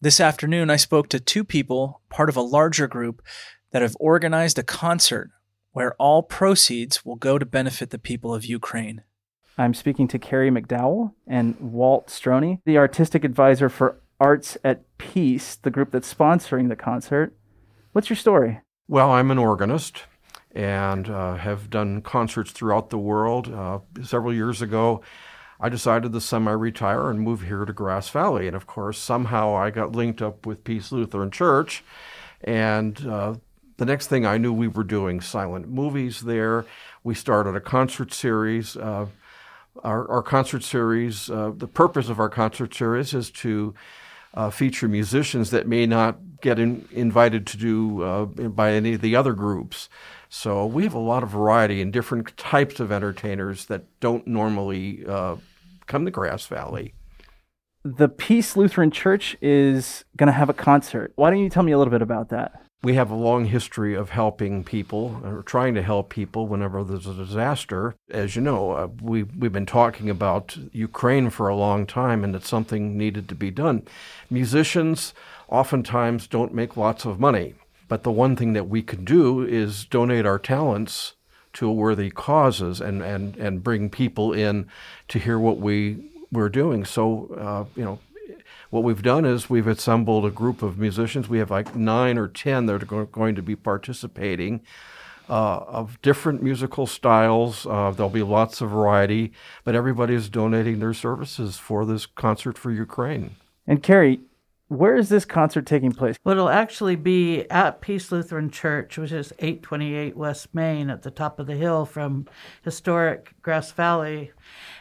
This 0.00 0.18
afternoon, 0.18 0.70
I 0.70 0.74
spoke 0.74 1.08
to 1.10 1.20
two 1.20 1.44
people, 1.44 2.00
part 2.08 2.28
of 2.28 2.36
a 2.36 2.40
larger 2.40 2.88
group, 2.88 3.22
that 3.70 3.82
have 3.82 3.96
organized 4.00 4.58
a 4.58 4.64
concert 4.64 5.30
where 5.70 5.94
all 6.00 6.24
proceeds 6.24 7.04
will 7.04 7.14
go 7.14 7.38
to 7.38 7.46
benefit 7.46 7.90
the 7.90 7.96
people 7.96 8.34
of 8.34 8.44
Ukraine. 8.44 9.04
I'm 9.56 9.72
speaking 9.72 10.08
to 10.08 10.18
Carrie 10.18 10.50
McDowell 10.50 11.12
and 11.28 11.54
Walt 11.60 12.08
Stroney, 12.08 12.58
the 12.64 12.78
artistic 12.78 13.22
advisor 13.22 13.68
for 13.68 14.00
Arts 14.18 14.58
at 14.64 14.82
Peace, 14.98 15.54
the 15.54 15.70
group 15.70 15.92
that's 15.92 16.12
sponsoring 16.12 16.68
the 16.68 16.74
concert. 16.74 17.36
What's 17.92 18.10
your 18.10 18.16
story? 18.16 18.62
Well, 18.88 19.12
I'm 19.12 19.30
an 19.30 19.38
organist 19.38 20.06
and 20.54 21.10
uh, 21.10 21.34
have 21.34 21.68
done 21.68 22.00
concerts 22.00 22.52
throughout 22.52 22.90
the 22.90 22.98
world. 22.98 23.52
Uh, 23.52 23.80
several 24.02 24.32
years 24.32 24.62
ago, 24.62 25.02
I 25.60 25.68
decided 25.68 26.12
to 26.12 26.20
semi 26.20 26.52
retire 26.52 27.10
and 27.10 27.20
move 27.20 27.42
here 27.42 27.64
to 27.64 27.72
Grass 27.72 28.08
Valley. 28.08 28.46
And 28.46 28.56
of 28.56 28.66
course, 28.66 28.98
somehow 28.98 29.56
I 29.56 29.70
got 29.70 29.92
linked 29.92 30.22
up 30.22 30.46
with 30.46 30.64
Peace 30.64 30.92
Lutheran 30.92 31.30
Church. 31.30 31.82
And 32.42 33.04
uh, 33.06 33.34
the 33.76 33.84
next 33.84 34.06
thing 34.06 34.24
I 34.24 34.38
knew, 34.38 34.52
we 34.52 34.68
were 34.68 34.84
doing 34.84 35.20
silent 35.20 35.68
movies 35.68 36.20
there. 36.20 36.64
We 37.02 37.14
started 37.14 37.56
a 37.56 37.60
concert 37.60 38.12
series. 38.12 38.76
Uh, 38.76 39.06
our, 39.82 40.08
our 40.08 40.22
concert 40.22 40.62
series, 40.62 41.28
uh, 41.28 41.52
the 41.56 41.66
purpose 41.66 42.08
of 42.08 42.20
our 42.20 42.28
concert 42.28 42.74
series 42.74 43.12
is 43.12 43.30
to 43.30 43.74
uh, 44.34 44.50
feature 44.50 44.88
musicians 44.88 45.50
that 45.50 45.66
may 45.66 45.86
not 45.86 46.18
get 46.40 46.58
in, 46.58 46.86
invited 46.90 47.46
to 47.46 47.56
do 47.56 48.02
uh, 48.02 48.24
by 48.26 48.72
any 48.72 48.94
of 48.94 49.00
the 49.00 49.16
other 49.16 49.32
groups. 49.32 49.88
So 50.28 50.66
we 50.66 50.82
have 50.82 50.94
a 50.94 50.98
lot 50.98 51.22
of 51.22 51.30
variety 51.30 51.80
and 51.80 51.92
different 51.92 52.36
types 52.36 52.80
of 52.80 52.92
entertainers 52.92 53.66
that 53.66 53.84
don't 54.00 54.26
normally 54.26 55.04
uh, 55.06 55.36
come 55.86 56.04
to 56.04 56.10
Grass 56.10 56.46
Valley. 56.46 56.94
The 57.84 58.08
Peace 58.08 58.56
Lutheran 58.56 58.90
Church 58.90 59.36
is 59.40 60.04
going 60.16 60.26
to 60.26 60.32
have 60.32 60.48
a 60.48 60.54
concert. 60.54 61.12
Why 61.16 61.30
don't 61.30 61.40
you 61.40 61.50
tell 61.50 61.62
me 61.62 61.72
a 61.72 61.78
little 61.78 61.90
bit 61.90 62.02
about 62.02 62.30
that? 62.30 62.62
We 62.84 62.96
have 62.96 63.10
a 63.10 63.14
long 63.14 63.46
history 63.46 63.94
of 63.94 64.10
helping 64.10 64.62
people 64.62 65.18
or 65.24 65.42
trying 65.42 65.74
to 65.74 65.82
help 65.82 66.10
people 66.10 66.46
whenever 66.46 66.84
there's 66.84 67.06
a 67.06 67.14
disaster. 67.14 67.94
As 68.10 68.36
you 68.36 68.42
know, 68.42 68.72
uh, 68.72 68.88
we, 69.00 69.22
we've 69.22 69.54
been 69.54 69.64
talking 69.64 70.10
about 70.10 70.58
Ukraine 70.70 71.30
for 71.30 71.48
a 71.48 71.56
long 71.56 71.86
time 71.86 72.22
and 72.22 72.34
that 72.34 72.44
something 72.44 72.98
needed 72.98 73.26
to 73.30 73.34
be 73.34 73.50
done. 73.50 73.86
Musicians 74.28 75.14
oftentimes 75.48 76.26
don't 76.26 76.52
make 76.52 76.76
lots 76.76 77.06
of 77.06 77.18
money, 77.18 77.54
but 77.88 78.02
the 78.02 78.10
one 78.10 78.36
thing 78.36 78.52
that 78.52 78.68
we 78.68 78.82
can 78.82 79.02
do 79.02 79.42
is 79.42 79.86
donate 79.86 80.26
our 80.26 80.38
talents 80.38 81.14
to 81.54 81.70
worthy 81.70 82.10
causes 82.10 82.82
and, 82.82 83.02
and, 83.02 83.34
and 83.36 83.64
bring 83.64 83.88
people 83.88 84.34
in 84.34 84.68
to 85.08 85.18
hear 85.18 85.38
what 85.38 85.58
we, 85.58 86.10
we're 86.30 86.50
doing. 86.50 86.84
So, 86.84 87.34
uh, 87.40 87.64
you 87.78 87.84
know, 87.86 87.98
what 88.70 88.82
we've 88.82 89.02
done 89.02 89.24
is 89.24 89.50
we've 89.50 89.66
assembled 89.66 90.24
a 90.26 90.30
group 90.30 90.62
of 90.62 90.78
musicians. 90.78 91.28
We 91.28 91.38
have 91.38 91.50
like 91.50 91.74
nine 91.76 92.18
or 92.18 92.28
ten 92.28 92.66
that 92.66 92.82
are 92.82 93.04
going 93.06 93.34
to 93.34 93.42
be 93.42 93.56
participating 93.56 94.62
uh, 95.28 95.58
of 95.58 96.00
different 96.02 96.42
musical 96.42 96.86
styles. 96.86 97.66
Uh, 97.66 97.90
there'll 97.90 98.10
be 98.10 98.22
lots 98.22 98.60
of 98.60 98.70
variety, 98.70 99.32
but 99.64 99.74
everybody 99.74 100.14
is 100.14 100.28
donating 100.28 100.80
their 100.80 100.94
services 100.94 101.56
for 101.56 101.84
this 101.84 102.06
concert 102.06 102.58
for 102.58 102.70
Ukraine. 102.70 103.36
And 103.66 103.82
Carrie, 103.82 104.20
where 104.74 104.96
is 104.96 105.08
this 105.08 105.24
concert 105.24 105.66
taking 105.66 105.92
place? 105.92 106.16
Well, 106.24 106.32
it'll 106.32 106.48
actually 106.48 106.96
be 106.96 107.48
at 107.50 107.80
Peace 107.80 108.10
Lutheran 108.10 108.50
Church, 108.50 108.98
which 108.98 109.12
is 109.12 109.32
828 109.38 110.16
West 110.16 110.54
Main 110.54 110.90
at 110.90 111.02
the 111.02 111.10
top 111.10 111.38
of 111.38 111.46
the 111.46 111.56
hill 111.56 111.84
from 111.84 112.26
historic 112.62 113.34
Grass 113.42 113.72
Valley. 113.72 114.32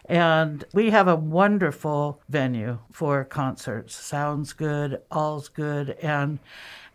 And 0.06 0.64
we 0.74 0.90
have 0.90 1.08
a 1.08 1.16
wonderful 1.16 2.22
venue 2.28 2.80
for 2.92 3.24
concerts. 3.24 3.96
Sounds 3.96 4.54
good, 4.54 5.02
all's 5.12 5.50
good. 5.50 5.92
And 6.02 6.40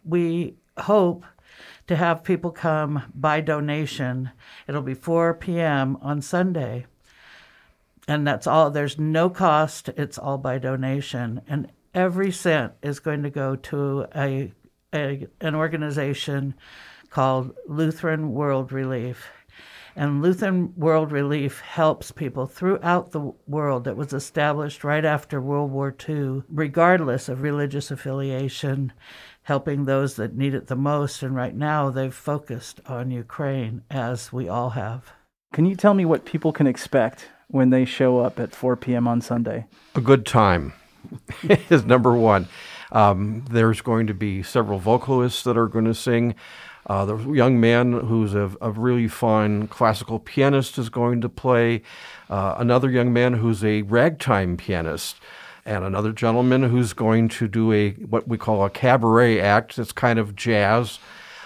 we 0.05 0.57
hope 0.76 1.25
to 1.87 1.97
have 1.97 2.23
people 2.23 2.50
come 2.50 3.11
by 3.14 3.40
donation. 3.40 4.31
It'll 4.67 4.83
be 4.83 4.95
4 4.95 5.35
p.m. 5.35 5.97
on 6.02 6.21
Sunday. 6.21 6.87
And 8.07 8.26
that's 8.26 8.47
all. 8.47 8.71
There's 8.71 8.99
no 8.99 9.28
cost. 9.28 9.90
It's 9.90 10.19
all 10.19 10.38
by 10.38 10.59
donation. 10.59 11.43
And 11.49 11.71
every 11.95 12.30
cent 12.33 12.73
is 12.83 13.00
going 13.00 13.23
to 13.23 13.30
go 13.30 13.57
to 13.57 14.07
a, 14.14 14.52
a 14.95 15.26
an 15.40 15.54
organization 15.54 16.54
called 17.11 17.54
Lutheran 17.66 18.33
World 18.33 18.73
Relief. 18.73 19.28
And 19.97 20.23
Lutheran 20.23 20.75
World 20.76 21.11
Relief 21.11 21.61
helps 21.61 22.12
people 22.12 22.47
throughout 22.47 23.11
the 23.11 23.33
world. 23.49 23.88
It 23.88 23.97
was 23.97 24.12
established 24.12 24.85
right 24.85 25.04
after 25.04 25.40
World 25.40 25.73
War 25.73 25.92
II, 26.09 26.45
regardless 26.49 27.28
of 27.28 27.42
religious 27.42 27.90
affiliation, 27.90 28.92
helping 29.42 29.85
those 29.85 30.14
that 30.14 30.37
need 30.37 30.54
it 30.54 30.68
the 30.68 30.76
most. 30.76 31.25
And 31.25 31.35
right 31.35 31.54
now, 31.54 31.90
they've 31.90 32.14
focused 32.14 32.80
on 32.87 33.11
Ukraine, 33.11 33.83
as 33.90 34.33
we 34.33 34.49
all 34.49 34.71
have. 34.71 35.12
Can 35.52 35.64
you 35.64 35.75
tell 35.75 35.95
me 35.95 36.04
what 36.04 36.25
people 36.25 36.52
can 36.52 36.68
expect 36.68 37.26
when 37.49 37.71
they 37.71 37.85
show 37.85 38.21
up 38.21 38.38
at 38.38 38.54
4 38.54 38.76
p.m. 38.76 39.09
on 39.09 39.21
Sunday? 39.21 39.66
A 39.97 40.00
good 40.00 40.25
time 40.25 40.75
is 41.71 41.85
number 41.85 42.15
one. 42.15 42.49
Um, 42.91 43.45
there's 43.50 43.81
going 43.81 44.07
to 44.07 44.15
be 44.15 44.43
several 44.43 44.79
vocalists 44.79 45.43
that 45.43 45.57
are 45.59 45.67
going 45.67 45.85
to 45.85 45.95
sing. 45.95 46.35
Uh, 46.87 47.05
the 47.05 47.33
young 47.33 47.61
man 47.61 47.93
who's 47.93 48.35
a, 48.35 48.50
a, 48.62 48.71
really 48.71 49.09
fine 49.09 49.69
classical 49.69 50.19
pianist 50.19 50.79
is 50.79 50.88
going 50.88 51.21
to 51.21 51.29
play. 51.29 51.83
Uh, 52.31 52.55
another 52.57 52.91
young 52.91 53.12
man 53.12 53.35
who's 53.35 53.62
a 53.62 53.83
ragtime 53.83 54.57
pianist. 54.57 55.17
And 55.67 55.85
another 55.85 56.12
gentleman 56.12 56.62
who's 56.62 56.95
going 56.95 57.29
to 57.29 57.47
do 57.47 57.73
a 57.73 57.91
what 57.91 58.27
we 58.27 58.38
call 58.38 58.65
a 58.65 58.71
cabaret 58.71 59.38
act. 59.38 59.79
It's 59.79 59.93
kind 59.93 60.19
of 60.19 60.35
jazz. 60.35 60.99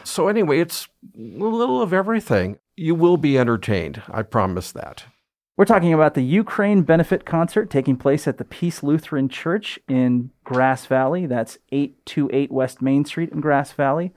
So 0.05 0.29
anyway, 0.29 0.61
it's 0.61 0.87
a 1.17 1.21
little 1.21 1.83
of 1.83 1.93
everything. 1.93 2.59
You 2.77 2.95
will 2.95 3.17
be 3.17 3.37
entertained. 3.37 4.01
I 4.09 4.23
promise 4.23 4.71
that. 4.73 5.07
We're 5.55 5.67
talking 5.67 5.93
about 5.93 6.15
the 6.15 6.23
Ukraine 6.23 6.81
benefit 6.81 7.27
concert 7.27 7.69
taking 7.69 7.99
place 7.99 8.27
at 8.27 8.39
the 8.39 8.45
Peace 8.45 8.83
Lutheran 8.83 9.29
Church 9.29 9.79
in 9.87 10.31
Grass 10.45 10.87
Valley. 10.87 11.27
That's 11.27 11.59
828 11.71 12.51
West 12.51 12.81
Main 12.81 13.05
Street 13.05 13.33
in 13.33 13.43
Grass 13.43 13.71
Valley. 13.73 14.15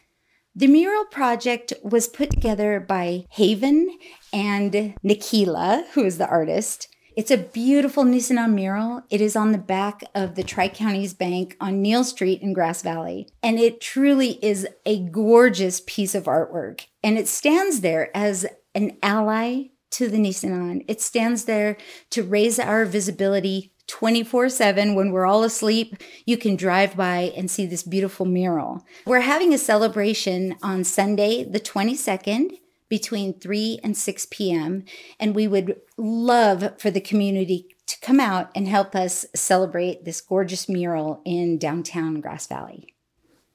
The 0.56 0.66
mural 0.66 1.04
project 1.04 1.74
was 1.82 2.08
put 2.08 2.30
together 2.30 2.80
by 2.80 3.26
Haven 3.32 3.98
and 4.32 4.94
Nikila, 5.04 5.88
who 5.92 6.04
is 6.06 6.16
the 6.16 6.28
artist. 6.28 6.88
It's 7.18 7.32
a 7.32 7.36
beautiful 7.36 8.04
Nisenan 8.04 8.54
mural. 8.54 9.02
It 9.10 9.20
is 9.20 9.34
on 9.34 9.50
the 9.50 9.58
back 9.58 10.04
of 10.14 10.36
the 10.36 10.44
Tri 10.44 10.68
Counties 10.68 11.14
Bank 11.14 11.56
on 11.60 11.82
Neal 11.82 12.04
Street 12.04 12.40
in 12.42 12.52
Grass 12.52 12.80
Valley. 12.80 13.28
And 13.42 13.58
it 13.58 13.80
truly 13.80 14.38
is 14.40 14.68
a 14.86 15.00
gorgeous 15.00 15.82
piece 15.84 16.14
of 16.14 16.26
artwork. 16.26 16.86
And 17.02 17.18
it 17.18 17.26
stands 17.26 17.80
there 17.80 18.16
as 18.16 18.46
an 18.72 18.98
ally 19.02 19.70
to 19.90 20.08
the 20.08 20.16
Nisenan. 20.16 20.84
It 20.86 21.00
stands 21.00 21.46
there 21.46 21.76
to 22.10 22.22
raise 22.22 22.60
our 22.60 22.84
visibility 22.84 23.72
24 23.88 24.48
7 24.48 24.94
when 24.94 25.10
we're 25.10 25.26
all 25.26 25.42
asleep. 25.42 25.96
You 26.24 26.36
can 26.36 26.54
drive 26.54 26.96
by 26.96 27.32
and 27.36 27.50
see 27.50 27.66
this 27.66 27.82
beautiful 27.82 28.26
mural. 28.26 28.86
We're 29.06 29.22
having 29.22 29.52
a 29.52 29.58
celebration 29.58 30.54
on 30.62 30.84
Sunday, 30.84 31.42
the 31.42 31.58
22nd, 31.58 32.58
between 32.88 33.38
3 33.38 33.80
and 33.82 33.96
6 33.96 34.26
p.m. 34.30 34.84
And 35.18 35.34
we 35.34 35.46
would 35.46 35.80
love 35.96 36.78
for 36.78 36.90
the 36.90 37.00
community 37.00 37.76
to 37.86 37.98
come 38.00 38.20
out 38.20 38.50
and 38.54 38.68
help 38.68 38.94
us 38.94 39.26
celebrate 39.34 40.04
this 40.04 40.20
gorgeous 40.20 40.68
mural 40.68 41.22
in 41.24 41.58
downtown 41.58 42.20
Grass 42.20 42.46
Valley. 42.46 42.94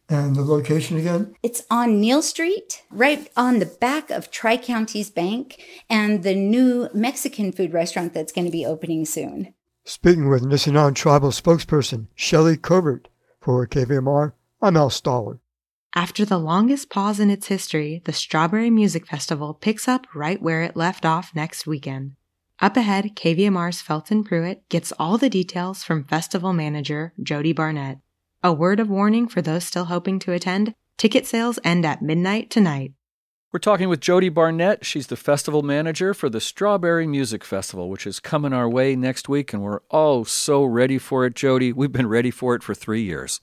And 0.09 0.35
the 0.35 0.43
location 0.43 0.97
again? 0.97 1.35
It's 1.41 1.63
on 1.71 1.99
Neal 2.01 2.21
Street, 2.21 2.83
right 2.91 3.31
on 3.37 3.59
the 3.59 3.65
back 3.65 4.11
of 4.11 4.29
Tri 4.29 4.57
Counties 4.57 5.09
Bank 5.09 5.63
and 5.89 6.23
the 6.23 6.35
new 6.35 6.89
Mexican 6.93 7.51
food 7.51 7.73
restaurant 7.73 8.13
that's 8.13 8.33
going 8.33 8.45
to 8.45 8.51
be 8.51 8.65
opening 8.65 9.05
soon. 9.05 9.53
Speaking 9.85 10.29
with 10.29 10.43
Nisenan 10.43 10.95
Tribal 10.95 11.31
spokesperson 11.31 12.07
Shelley 12.15 12.57
Covert 12.57 13.07
for 13.39 13.65
KVMR, 13.65 14.33
I'm 14.61 14.77
Al 14.77 14.89
Stahler. 14.89 15.39
After 15.95 16.25
the 16.25 16.39
longest 16.39 16.89
pause 16.89 17.19
in 17.19 17.29
its 17.29 17.47
history, 17.47 18.01
the 18.05 18.13
Strawberry 18.13 18.71
Music 18.71 19.05
Festival 19.05 19.53
picks 19.53 19.87
up 19.87 20.07
right 20.15 20.41
where 20.41 20.63
it 20.63 20.75
left 20.75 21.05
off 21.05 21.35
next 21.35 21.67
weekend. 21.67 22.13
Up 22.59 22.75
ahead, 22.75 23.15
KVMR's 23.15 23.79
Felton 23.79 24.23
Pruitt 24.23 24.67
gets 24.69 24.91
all 24.97 25.19
the 25.19 25.29
details 25.29 25.83
from 25.83 26.03
festival 26.03 26.51
manager 26.51 27.13
Jody 27.21 27.53
Barnett. 27.53 27.99
A 28.41 28.51
word 28.51 28.79
of 28.79 28.89
warning 28.89 29.27
for 29.27 29.43
those 29.43 29.65
still 29.65 29.85
hoping 29.85 30.17
to 30.19 30.33
attend 30.33 30.73
ticket 30.97 31.27
sales 31.27 31.59
end 31.63 31.85
at 31.85 32.01
midnight 32.01 32.49
tonight. 32.49 32.93
We're 33.51 33.59
talking 33.59 33.87
with 33.87 33.99
Jody 33.99 34.29
Barnett. 34.29 34.83
She's 34.83 35.07
the 35.07 35.15
festival 35.15 35.61
manager 35.61 36.15
for 36.15 36.27
the 36.27 36.41
Strawberry 36.41 37.05
Music 37.05 37.43
Festival, 37.43 37.87
which 37.87 38.07
is 38.07 38.19
coming 38.19 38.51
our 38.51 38.67
way 38.67 38.95
next 38.95 39.29
week, 39.29 39.53
and 39.53 39.61
we're 39.61 39.81
oh 39.91 40.23
so 40.23 40.63
ready 40.63 40.97
for 40.97 41.23
it, 41.23 41.35
Jody. 41.35 41.71
We've 41.71 41.91
been 41.91 42.07
ready 42.07 42.31
for 42.31 42.55
it 42.55 42.63
for 42.63 42.73
three 42.73 43.03
years. 43.03 43.39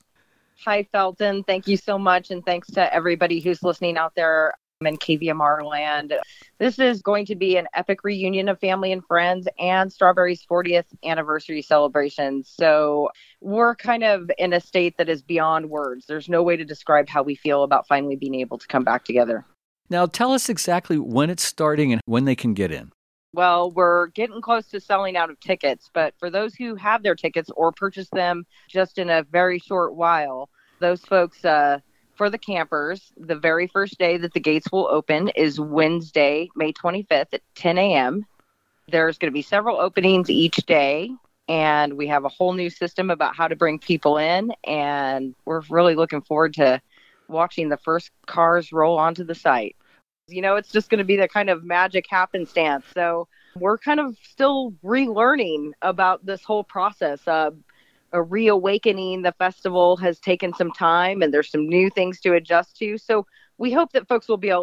Hi, 0.65 0.87
Felton. 0.91 1.43
Thank 1.43 1.67
you 1.67 1.75
so 1.75 1.97
much. 1.97 2.29
And 2.29 2.45
thanks 2.45 2.69
to 2.71 2.93
everybody 2.93 3.39
who's 3.39 3.63
listening 3.63 3.97
out 3.97 4.13
there 4.15 4.53
um, 4.79 4.87
in 4.87 4.97
KVMR 4.97 5.65
land. 5.65 6.13
This 6.59 6.77
is 6.77 7.01
going 7.01 7.25
to 7.27 7.35
be 7.35 7.57
an 7.57 7.67
epic 7.73 8.03
reunion 8.03 8.47
of 8.47 8.59
family 8.59 8.91
and 8.91 9.03
friends 9.05 9.47
and 9.59 9.91
Strawberry's 9.91 10.45
40th 10.45 10.85
anniversary 11.03 11.63
celebration. 11.63 12.43
So 12.43 13.09
we're 13.41 13.75
kind 13.75 14.03
of 14.03 14.29
in 14.37 14.53
a 14.53 14.59
state 14.59 14.97
that 14.97 15.09
is 15.09 15.23
beyond 15.23 15.67
words. 15.67 16.05
There's 16.05 16.29
no 16.29 16.43
way 16.43 16.57
to 16.57 16.65
describe 16.65 17.09
how 17.09 17.23
we 17.23 17.33
feel 17.33 17.63
about 17.63 17.87
finally 17.87 18.15
being 18.15 18.35
able 18.35 18.59
to 18.59 18.67
come 18.67 18.83
back 18.83 19.03
together. 19.03 19.43
Now, 19.89 20.05
tell 20.05 20.31
us 20.31 20.47
exactly 20.47 20.99
when 20.99 21.31
it's 21.31 21.43
starting 21.43 21.91
and 21.91 22.01
when 22.05 22.25
they 22.25 22.35
can 22.35 22.53
get 22.53 22.71
in. 22.71 22.91
Well, 23.33 23.71
we're 23.71 24.07
getting 24.07 24.41
close 24.41 24.67
to 24.67 24.81
selling 24.81 25.15
out 25.15 25.29
of 25.29 25.39
tickets, 25.39 25.89
but 25.93 26.13
for 26.19 26.29
those 26.29 26.53
who 26.53 26.75
have 26.75 27.01
their 27.01 27.15
tickets 27.15 27.49
or 27.55 27.71
purchase 27.71 28.09
them 28.09 28.45
just 28.67 28.97
in 28.97 29.09
a 29.09 29.23
very 29.23 29.57
short 29.57 29.95
while, 29.95 30.49
those 30.79 31.01
folks, 31.01 31.45
uh, 31.45 31.79
for 32.15 32.29
the 32.29 32.37
campers, 32.37 33.13
the 33.17 33.35
very 33.35 33.67
first 33.67 33.97
day 33.97 34.17
that 34.17 34.33
the 34.33 34.39
gates 34.39 34.69
will 34.71 34.87
open 34.87 35.29
is 35.29 35.59
Wednesday, 35.59 36.49
May 36.55 36.73
25th 36.73 37.33
at 37.33 37.41
10 37.55 37.77
a.m. 37.77 38.25
There's 38.89 39.17
going 39.17 39.31
to 39.31 39.33
be 39.33 39.41
several 39.41 39.79
openings 39.79 40.29
each 40.29 40.57
day, 40.57 41.09
and 41.47 41.93
we 41.93 42.07
have 42.07 42.25
a 42.25 42.29
whole 42.29 42.51
new 42.51 42.69
system 42.69 43.09
about 43.09 43.35
how 43.35 43.47
to 43.47 43.55
bring 43.55 43.79
people 43.79 44.17
in, 44.17 44.51
and 44.65 45.35
we're 45.45 45.61
really 45.69 45.95
looking 45.95 46.21
forward 46.21 46.53
to 46.55 46.81
watching 47.29 47.69
the 47.69 47.77
first 47.77 48.11
cars 48.25 48.73
roll 48.73 48.97
onto 48.97 49.23
the 49.23 49.35
site. 49.35 49.77
You 50.31 50.41
know, 50.41 50.55
it's 50.55 50.71
just 50.71 50.89
going 50.89 50.99
to 50.99 51.05
be 51.05 51.17
the 51.17 51.27
kind 51.27 51.49
of 51.49 51.63
magic 51.63 52.05
happenstance. 52.09 52.85
So 52.93 53.27
we're 53.55 53.77
kind 53.77 53.99
of 53.99 54.17
still 54.23 54.73
relearning 54.83 55.71
about 55.81 56.25
this 56.25 56.43
whole 56.43 56.63
process. 56.63 57.27
Uh, 57.27 57.51
a 58.13 58.21
reawakening 58.21 59.21
the 59.21 59.31
festival 59.33 59.95
has 59.97 60.19
taken 60.19 60.53
some 60.53 60.71
time 60.71 61.21
and 61.21 61.33
there's 61.33 61.49
some 61.49 61.67
new 61.67 61.89
things 61.89 62.19
to 62.21 62.33
adjust 62.33 62.77
to. 62.77 62.97
So 62.97 63.25
we 63.57 63.71
hope 63.71 63.93
that 63.93 64.07
folks 64.07 64.27
will 64.27 64.37
be 64.37 64.53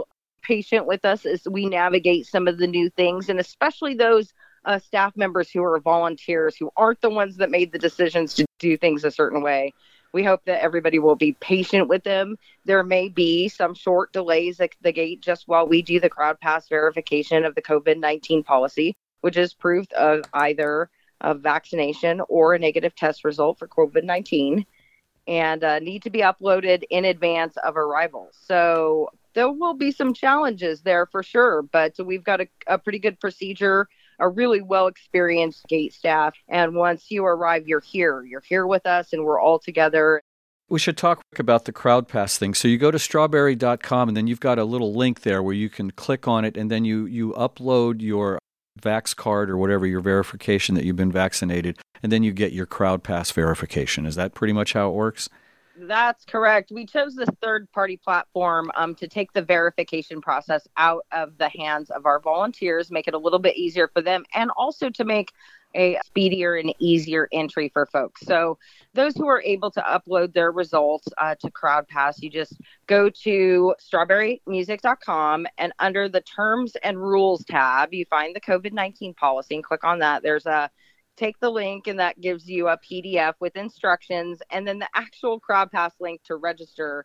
patient 0.42 0.86
with 0.86 1.04
us 1.04 1.26
as 1.26 1.46
we 1.50 1.66
navigate 1.66 2.26
some 2.26 2.48
of 2.48 2.58
the 2.58 2.66
new 2.66 2.90
things 2.90 3.28
and 3.28 3.38
especially 3.40 3.94
those 3.94 4.32
uh, 4.64 4.78
staff 4.78 5.16
members 5.16 5.50
who 5.50 5.62
are 5.62 5.78
volunteers 5.80 6.56
who 6.56 6.70
aren't 6.76 7.00
the 7.00 7.10
ones 7.10 7.36
that 7.36 7.50
made 7.50 7.72
the 7.72 7.78
decisions 7.78 8.34
to 8.34 8.44
do 8.58 8.76
things 8.76 9.04
a 9.04 9.10
certain 9.10 9.42
way 9.42 9.72
we 10.12 10.24
hope 10.24 10.44
that 10.46 10.62
everybody 10.62 10.98
will 10.98 11.16
be 11.16 11.32
patient 11.32 11.88
with 11.88 12.04
them. 12.04 12.36
There 12.64 12.82
may 12.82 13.08
be 13.08 13.48
some 13.48 13.74
short 13.74 14.12
delays 14.12 14.60
at 14.60 14.70
the 14.80 14.92
gate 14.92 15.20
just 15.20 15.48
while 15.48 15.66
we 15.66 15.82
do 15.82 16.00
the 16.00 16.10
CrowdPass 16.10 16.68
verification 16.68 17.44
of 17.44 17.54
the 17.54 17.62
COVID 17.62 17.98
19 17.98 18.42
policy, 18.42 18.96
which 19.20 19.36
is 19.36 19.54
proof 19.54 19.90
of 19.92 20.22
either 20.32 20.90
a 21.20 21.34
vaccination 21.34 22.20
or 22.28 22.54
a 22.54 22.58
negative 22.58 22.94
test 22.94 23.24
result 23.24 23.58
for 23.58 23.68
COVID 23.68 24.04
19 24.04 24.64
and 25.26 25.62
uh, 25.62 25.78
need 25.78 26.02
to 26.02 26.10
be 26.10 26.20
uploaded 26.20 26.84
in 26.88 27.04
advance 27.04 27.56
of 27.58 27.76
arrival. 27.76 28.30
So 28.32 29.10
there 29.34 29.50
will 29.50 29.74
be 29.74 29.92
some 29.92 30.14
challenges 30.14 30.80
there 30.80 31.04
for 31.04 31.22
sure, 31.22 31.62
but 31.62 31.94
we've 31.98 32.24
got 32.24 32.40
a, 32.40 32.48
a 32.66 32.78
pretty 32.78 32.98
good 32.98 33.20
procedure 33.20 33.88
a 34.18 34.28
really 34.28 34.60
well 34.60 34.86
experienced 34.86 35.66
gate 35.68 35.94
staff. 35.94 36.34
And 36.48 36.74
once 36.74 37.10
you 37.10 37.24
arrive, 37.24 37.66
you're 37.66 37.80
here. 37.80 38.24
You're 38.24 38.42
here 38.46 38.66
with 38.66 38.86
us, 38.86 39.12
and 39.12 39.24
we're 39.24 39.40
all 39.40 39.58
together. 39.58 40.22
We 40.70 40.78
should 40.78 40.98
talk 40.98 41.22
about 41.38 41.64
the 41.64 41.72
CrowdPass 41.72 42.36
thing. 42.36 42.52
So 42.52 42.68
you 42.68 42.76
go 42.76 42.90
to 42.90 42.98
strawberry.com 42.98 44.08
and 44.08 44.16
then 44.16 44.26
you've 44.26 44.40
got 44.40 44.58
a 44.58 44.64
little 44.64 44.92
link 44.92 45.22
there 45.22 45.42
where 45.42 45.54
you 45.54 45.70
can 45.70 45.90
click 45.92 46.28
on 46.28 46.44
it 46.44 46.58
and 46.58 46.70
then 46.70 46.84
you 46.84 47.06
you 47.06 47.32
upload 47.38 48.02
your 48.02 48.38
Vax 48.78 49.16
card 49.16 49.48
or 49.48 49.56
whatever 49.56 49.86
your 49.86 50.00
verification 50.00 50.74
that 50.74 50.84
you've 50.84 50.94
been 50.94 51.10
vaccinated 51.10 51.78
and 52.02 52.12
then 52.12 52.22
you 52.22 52.32
get 52.32 52.52
your 52.52 52.66
CrowdPass 52.66 53.32
verification. 53.32 54.04
Is 54.04 54.14
that 54.16 54.34
pretty 54.34 54.52
much 54.52 54.74
how 54.74 54.90
it 54.90 54.94
works? 54.94 55.30
That's 55.80 56.24
correct. 56.24 56.72
We 56.72 56.86
chose 56.86 57.14
this 57.14 57.28
third 57.40 57.70
party 57.70 57.96
platform 57.96 58.70
um, 58.74 58.94
to 58.96 59.06
take 59.06 59.32
the 59.32 59.42
verification 59.42 60.20
process 60.20 60.66
out 60.76 61.06
of 61.12 61.38
the 61.38 61.48
hands 61.50 61.90
of 61.90 62.04
our 62.04 62.18
volunteers, 62.18 62.90
make 62.90 63.06
it 63.06 63.14
a 63.14 63.18
little 63.18 63.38
bit 63.38 63.56
easier 63.56 63.88
for 63.88 64.02
them, 64.02 64.24
and 64.34 64.50
also 64.56 64.90
to 64.90 65.04
make 65.04 65.32
a 65.76 65.98
speedier 66.04 66.56
and 66.56 66.74
easier 66.80 67.28
entry 67.32 67.68
for 67.68 67.86
folks. 67.86 68.22
So, 68.22 68.58
those 68.94 69.14
who 69.14 69.28
are 69.28 69.42
able 69.42 69.70
to 69.72 69.80
upload 69.82 70.32
their 70.32 70.50
results 70.50 71.06
uh, 71.18 71.36
to 71.36 71.50
CrowdPass, 71.50 72.22
you 72.22 72.30
just 72.30 72.54
go 72.86 73.10
to 73.10 73.74
strawberrymusic.com 73.78 75.46
and 75.58 75.72
under 75.78 76.08
the 76.08 76.22
terms 76.22 76.74
and 76.82 76.98
rules 76.98 77.44
tab, 77.44 77.92
you 77.92 78.04
find 78.06 78.34
the 78.34 78.40
COVID 78.40 78.72
19 78.72 79.14
policy 79.14 79.54
and 79.54 79.64
click 79.64 79.84
on 79.84 80.00
that. 80.00 80.22
There's 80.22 80.46
a 80.46 80.70
take 81.18 81.38
the 81.40 81.50
link 81.50 81.86
and 81.86 81.98
that 81.98 82.20
gives 82.20 82.48
you 82.48 82.68
a 82.68 82.78
PDF 82.78 83.34
with 83.40 83.56
instructions 83.56 84.40
and 84.50 84.66
then 84.66 84.78
the 84.78 84.88
actual 84.94 85.40
CrowdPass 85.40 85.92
link 86.00 86.22
to 86.24 86.36
register 86.36 87.04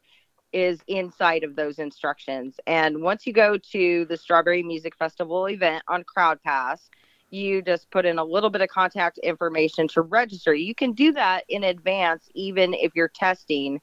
is 0.54 0.80
inside 0.88 1.44
of 1.44 1.56
those 1.56 1.80
instructions. 1.80 2.56
And 2.68 3.02
once 3.02 3.26
you 3.26 3.34
go 3.34 3.58
to 3.72 4.06
the 4.06 4.16
Strawberry 4.16 4.62
Music 4.62 4.96
Festival 4.96 5.50
event 5.50 5.84
on 5.88 6.04
CrowdPass, 6.04 6.90
you 7.32 7.64
just 7.64 7.90
put 7.90 8.06
in 8.06 8.20
a 8.20 8.24
little 8.24 8.52
bit 8.52 8.62
of 8.62 8.70
contact 8.70 9.18
information 9.18 9.88
to 9.90 10.02
register. 10.02 10.54
You 10.54 10.76
can 10.76 10.94
do 10.94 11.12
that 11.14 11.44
in 11.50 11.64
advance 11.64 12.30
even 12.36 12.76
if 12.76 12.92
you're 12.94 13.10
testing 13.10 13.82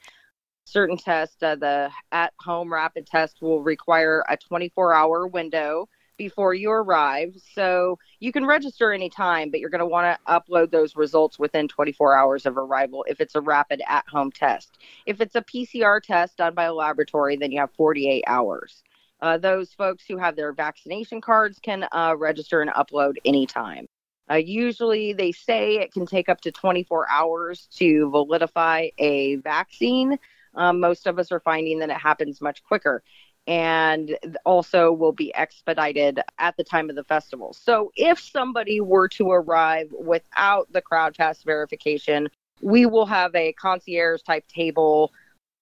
certain 0.65 0.97
tests. 0.97 1.43
Uh, 1.43 1.57
the 1.57 1.91
at 2.13 2.33
home 2.39 2.73
rapid 2.73 3.07
test 3.07 3.43
will 3.43 3.61
require 3.63 4.25
a 4.29 4.37
24 4.37 4.95
hour 4.95 5.27
window 5.27 5.89
before 6.21 6.53
you 6.53 6.71
arrive. 6.71 7.35
So 7.55 7.99
you 8.19 8.31
can 8.31 8.45
register 8.45 8.93
anytime, 8.93 9.51
but 9.51 9.59
you're 9.59 9.71
going 9.71 9.79
to 9.79 9.87
want 9.87 10.19
to 10.19 10.31
upload 10.31 10.71
those 10.71 10.95
results 10.95 11.39
within 11.39 11.67
24 11.67 12.15
hours 12.15 12.45
of 12.45 12.59
arrival 12.59 13.07
if 13.09 13.23
it's 13.23 13.37
a 13.37 13.41
rapid 13.41 13.81
at 13.89 14.07
home 14.07 14.31
test. 14.31 14.77
If 15.07 15.23
it's 15.23 15.35
a 15.35 15.41
PCR 15.41 16.03
test 16.03 16.37
done 16.37 16.55
by 16.55 16.65
a 16.65 16.75
laboratory, 16.75 17.37
then 17.37 17.53
you 17.53 17.61
have 17.61 17.73
48 17.73 18.23
hours. 18.27 18.83
Uh, 19.23 19.39
those 19.39 19.73
folks 19.73 20.05
who 20.07 20.19
have 20.19 20.37
their 20.37 20.53
vaccination 20.53 21.23
cards 21.23 21.59
can 21.59 21.87
uh, 21.91 22.15
register 22.19 22.61
and 22.61 22.71
upload 22.73 23.15
anytime. 23.25 23.87
Uh, 24.31 24.35
usually, 24.35 25.15
they 25.15 25.33
say 25.33 25.77
it 25.79 25.91
can 25.91 26.05
take 26.05 26.29
up 26.29 26.43
to 26.43 26.53
24 26.53 27.11
hours 27.11 27.67
to 27.77 28.11
validify 28.11 28.93
a 28.99 29.37
vaccine. 29.37 30.19
Um, 30.55 30.81
most 30.81 31.07
of 31.07 31.19
us 31.19 31.33
are 31.33 31.41
finding 31.41 31.79
that 31.79 31.89
it 31.89 31.97
happens 31.97 32.43
much 32.43 32.63
quicker 32.63 33.03
and 33.51 34.17
also 34.45 34.93
will 34.93 35.11
be 35.11 35.35
expedited 35.35 36.21
at 36.39 36.57
the 36.57 36.63
time 36.63 36.89
of 36.89 36.95
the 36.95 37.03
festival. 37.03 37.53
So 37.53 37.91
if 37.97 38.21
somebody 38.21 38.81
were 38.81 39.09
to 39.09 39.33
arrive 39.33 39.89
without 39.91 40.73
the 40.73 40.81
CrowdPass 40.81 41.45
verification, 41.45 42.29
we 42.63 42.87
will 42.87 43.07
have 43.07 43.35
a 43.35 43.53
concierge 43.55 44.23
type 44.23 44.47
table 44.47 45.13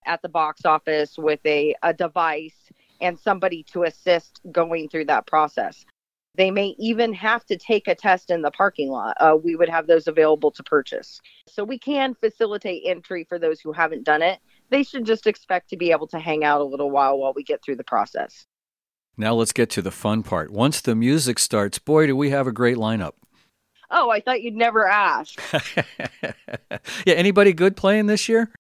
at 0.05 0.21
the 0.21 0.29
box 0.29 0.67
office 0.67 1.17
with 1.17 1.41
a, 1.47 1.75
a 1.83 1.95
device 1.95 2.71
and 3.01 3.19
somebody 3.19 3.63
to 3.73 3.85
assist 3.85 4.41
going 4.53 4.91
through 4.91 5.07
that 5.07 5.27
process. 5.27 5.87
They 6.35 6.51
may 6.51 6.77
even 6.79 7.15
have 7.15 7.47
to 7.47 7.57
take 7.57 7.89
a 7.89 7.95
test 7.95 8.31
in 8.31 8.43
the 8.43 8.51
parking 8.51 8.91
lot. 8.91 9.17
Uh, 9.19 9.39
we 9.43 9.57
would 9.57 9.71
have 9.71 9.87
those 9.87 10.09
available 10.09 10.51
to 10.51 10.63
purchase. 10.63 11.23
So 11.49 11.65
we 11.65 11.79
can 11.79 12.15
facilitate 12.15 12.83
entry 12.85 13.25
for 13.25 13.39
those 13.39 13.61
who 13.61 13.73
haven't 13.73 14.05
done 14.05 14.21
it 14.21 14.41
they 14.71 14.83
should 14.83 15.05
just 15.05 15.27
expect 15.27 15.71
to 15.71 15.77
be 15.77 15.91
able 15.91 16.07
to 16.09 16.19
hang 16.19 16.45
out 16.45 16.61
a 16.61 16.65
little 16.65 16.91
while 16.91 17.19
while 17.19 17.33
we 17.35 17.43
get 17.43 17.63
through 17.63 17.77
the 17.77 17.85
process. 17.85 18.47
Now 19.17 19.35
let's 19.35 19.53
get 19.53 19.71
to 19.71 19.83
the 19.83 19.91
fun 19.91 20.23
part. 20.23 20.51
Once 20.51 20.81
the 20.81 20.95
music 20.95 21.39
starts, 21.39 21.79
boy, 21.79 22.07
do 22.07 22.17
we 22.17 22.31
have 22.31 22.47
a 22.47 22.53
great 22.53 22.77
lineup. 22.77 23.13
Oh, 23.91 24.11
I 24.11 24.21
thought 24.21 24.43
you'd 24.43 24.55
never 24.55 24.87
ask. 24.87 25.41
yeah, 26.23 27.15
anybody 27.15 27.53
good 27.53 27.77
playing 27.77 28.07
this 28.07 28.29
year? 28.29 28.51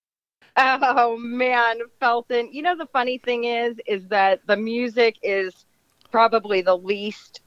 Oh 0.56 1.16
man, 1.18 1.78
Felton. 2.00 2.52
You 2.52 2.62
know 2.62 2.76
the 2.76 2.86
funny 2.86 3.18
thing 3.18 3.44
is 3.44 3.76
is 3.86 4.08
that 4.08 4.40
the 4.46 4.56
music 4.56 5.16
is 5.22 5.66
probably 6.10 6.62
the 6.62 6.76
least 6.76 7.42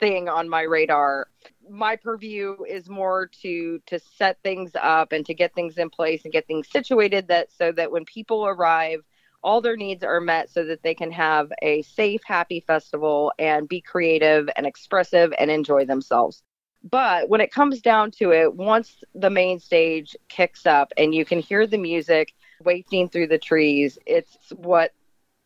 thing 0.00 0.28
on 0.28 0.48
my 0.48 0.62
radar. 0.62 1.28
My 1.68 1.96
purview 1.96 2.56
is 2.68 2.88
more 2.88 3.30
to 3.42 3.80
to 3.86 3.98
set 3.98 4.38
things 4.42 4.72
up 4.80 5.12
and 5.12 5.24
to 5.26 5.34
get 5.34 5.54
things 5.54 5.78
in 5.78 5.90
place 5.90 6.24
and 6.24 6.32
get 6.32 6.46
things 6.46 6.68
situated 6.70 7.28
that 7.28 7.52
so 7.52 7.72
that 7.72 7.90
when 7.90 8.04
people 8.04 8.46
arrive 8.46 9.00
all 9.44 9.60
their 9.60 9.76
needs 9.76 10.02
are 10.02 10.20
met 10.20 10.48
so 10.50 10.64
that 10.64 10.82
they 10.82 10.94
can 10.94 11.12
have 11.12 11.52
a 11.62 11.82
safe, 11.82 12.22
happy 12.24 12.60
festival 12.60 13.32
and 13.38 13.68
be 13.68 13.80
creative 13.80 14.48
and 14.56 14.66
expressive 14.66 15.32
and 15.38 15.50
enjoy 15.50 15.84
themselves. 15.84 16.42
But 16.82 17.28
when 17.28 17.40
it 17.40 17.52
comes 17.52 17.80
down 17.80 18.10
to 18.12 18.32
it, 18.32 18.54
once 18.54 19.04
the 19.14 19.30
main 19.30 19.60
stage 19.60 20.16
kicks 20.28 20.66
up 20.66 20.92
and 20.96 21.14
you 21.14 21.24
can 21.24 21.38
hear 21.38 21.66
the 21.66 21.78
music 21.78 22.34
wafting 22.62 23.08
through 23.08 23.28
the 23.28 23.38
trees, 23.38 23.98
it's 24.06 24.36
what 24.56 24.92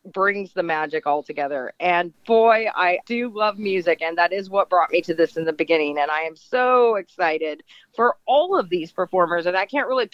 brings 0.05 0.53
the 0.53 0.63
magic 0.63 1.05
all 1.05 1.23
together. 1.23 1.73
And 1.79 2.13
boy, 2.25 2.67
I 2.73 2.99
do 3.05 3.31
love 3.33 3.57
music, 3.57 4.01
and 4.01 4.17
that 4.17 4.33
is 4.33 4.49
what 4.49 4.69
brought 4.69 4.91
me 4.91 5.01
to 5.01 5.13
this 5.13 5.37
in 5.37 5.45
the 5.45 5.53
beginning. 5.53 5.97
And 5.97 6.09
I 6.09 6.21
am 6.21 6.35
so 6.35 6.95
excited 6.95 7.63
for 7.95 8.17
all 8.25 8.57
of 8.57 8.69
these 8.69 8.91
performers. 8.91 9.45
And 9.45 9.57
I 9.57 9.65
can't 9.65 9.87
really 9.87 10.09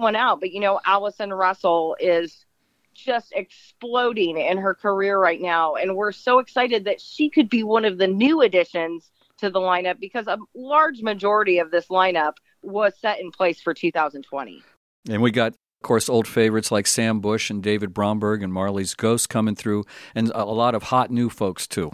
one 0.00 0.16
out, 0.16 0.40
but 0.40 0.52
you 0.52 0.60
know, 0.60 0.80
Allison 0.84 1.32
Russell 1.32 1.96
is 2.00 2.44
just 2.94 3.32
exploding 3.34 4.38
in 4.38 4.58
her 4.58 4.74
career 4.74 5.18
right 5.18 5.40
now. 5.40 5.76
And 5.76 5.94
we're 5.94 6.12
so 6.12 6.40
excited 6.40 6.84
that 6.84 7.00
she 7.00 7.30
could 7.30 7.48
be 7.48 7.62
one 7.62 7.84
of 7.84 7.98
the 7.98 8.08
new 8.08 8.42
additions 8.42 9.10
to 9.38 9.50
the 9.50 9.60
lineup 9.60 10.00
because 10.00 10.26
a 10.26 10.38
large 10.54 11.02
majority 11.02 11.58
of 11.58 11.70
this 11.70 11.86
lineup 11.86 12.34
was 12.62 12.94
set 12.98 13.20
in 13.20 13.30
place 13.30 13.60
for 13.60 13.72
2020. 13.72 14.62
And 15.08 15.22
we 15.22 15.30
got, 15.30 15.54
of 15.80 15.86
course, 15.86 16.08
old 16.08 16.26
favorites 16.26 16.72
like 16.72 16.88
Sam 16.88 17.20
Bush 17.20 17.50
and 17.50 17.62
David 17.62 17.94
Bromberg 17.94 18.42
and 18.42 18.52
Marley's 18.52 18.94
Ghost 18.94 19.28
coming 19.28 19.54
through, 19.54 19.84
and 20.12 20.32
a 20.34 20.44
lot 20.44 20.74
of 20.74 20.84
hot 20.84 21.10
new 21.10 21.30
folks 21.30 21.68
too. 21.68 21.92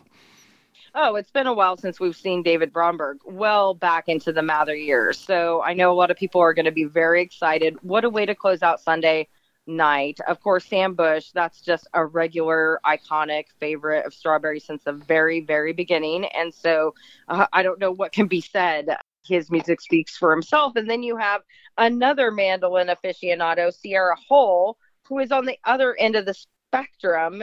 Oh, 0.95 1.17
it's 1.17 1.31
been 1.31 1.47
a 1.47 1.53
while 1.53 1.77
since 1.77 2.01
we've 2.01 2.17
seen 2.17 2.43
David 2.43 2.73
Bromberg, 2.73 3.19
well 3.27 3.75
back 3.75 4.09
into 4.09 4.33
the 4.33 4.43
Mather 4.43 4.75
years. 4.75 5.19
So 5.19 5.61
I 5.63 5.75
know 5.75 5.93
a 5.93 5.95
lot 5.95 6.11
of 6.11 6.17
people 6.17 6.41
are 6.41 6.55
going 6.55 6.65
to 6.65 6.73
be 6.73 6.85
very 6.85 7.21
excited. 7.21 7.77
What 7.83 8.05
a 8.05 8.09
way 8.09 8.25
to 8.25 8.35
close 8.35 8.63
out 8.63 8.81
Sunday 8.81 9.29
night. 9.67 10.19
Of 10.27 10.41
course, 10.41 10.65
Sam 10.65 10.95
Bush, 10.95 11.31
that's 11.35 11.61
just 11.61 11.87
a 11.93 12.07
regular 12.07 12.81
iconic 12.87 13.47
favorite 13.61 14.07
of 14.07 14.15
Strawberry 14.15 14.61
since 14.61 14.85
the 14.85 14.93
very, 14.93 15.41
very 15.41 15.73
beginning. 15.73 16.27
And 16.27 16.55
so 16.55 16.95
uh, 17.29 17.47
I 17.53 17.63
don't 17.63 17.81
know 17.81 17.91
what 17.91 18.13
can 18.13 18.29
be 18.29 18.41
said. 18.41 18.97
His 19.25 19.51
music 19.51 19.81
speaks 19.81 20.17
for 20.17 20.31
himself. 20.31 20.77
And 20.77 20.89
then 20.89 21.03
you 21.03 21.17
have 21.17 21.43
another 21.79 22.31
mandolin 22.31 22.89
aficionado, 22.89 23.73
Sierra 23.73 24.17
Hull, 24.29 24.79
who 25.09 25.19
is 25.19 25.33
on 25.33 25.47
the 25.47 25.59
other 25.65 25.95
end 25.97 26.17
of 26.17 26.27
the 26.27 26.35
spectrum, 26.35 27.43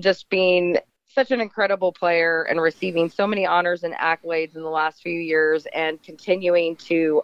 just 0.00 0.28
being 0.28 0.78
such 1.08 1.30
an 1.30 1.40
incredible 1.40 1.92
player 1.92 2.44
and 2.44 2.60
receiving 2.60 3.10
so 3.10 3.26
many 3.26 3.44
honors 3.44 3.84
and 3.84 3.94
accolades 3.94 4.56
in 4.56 4.62
the 4.62 4.70
last 4.70 5.02
few 5.02 5.12
years 5.12 5.66
and 5.74 6.02
continuing 6.02 6.74
to 6.76 7.22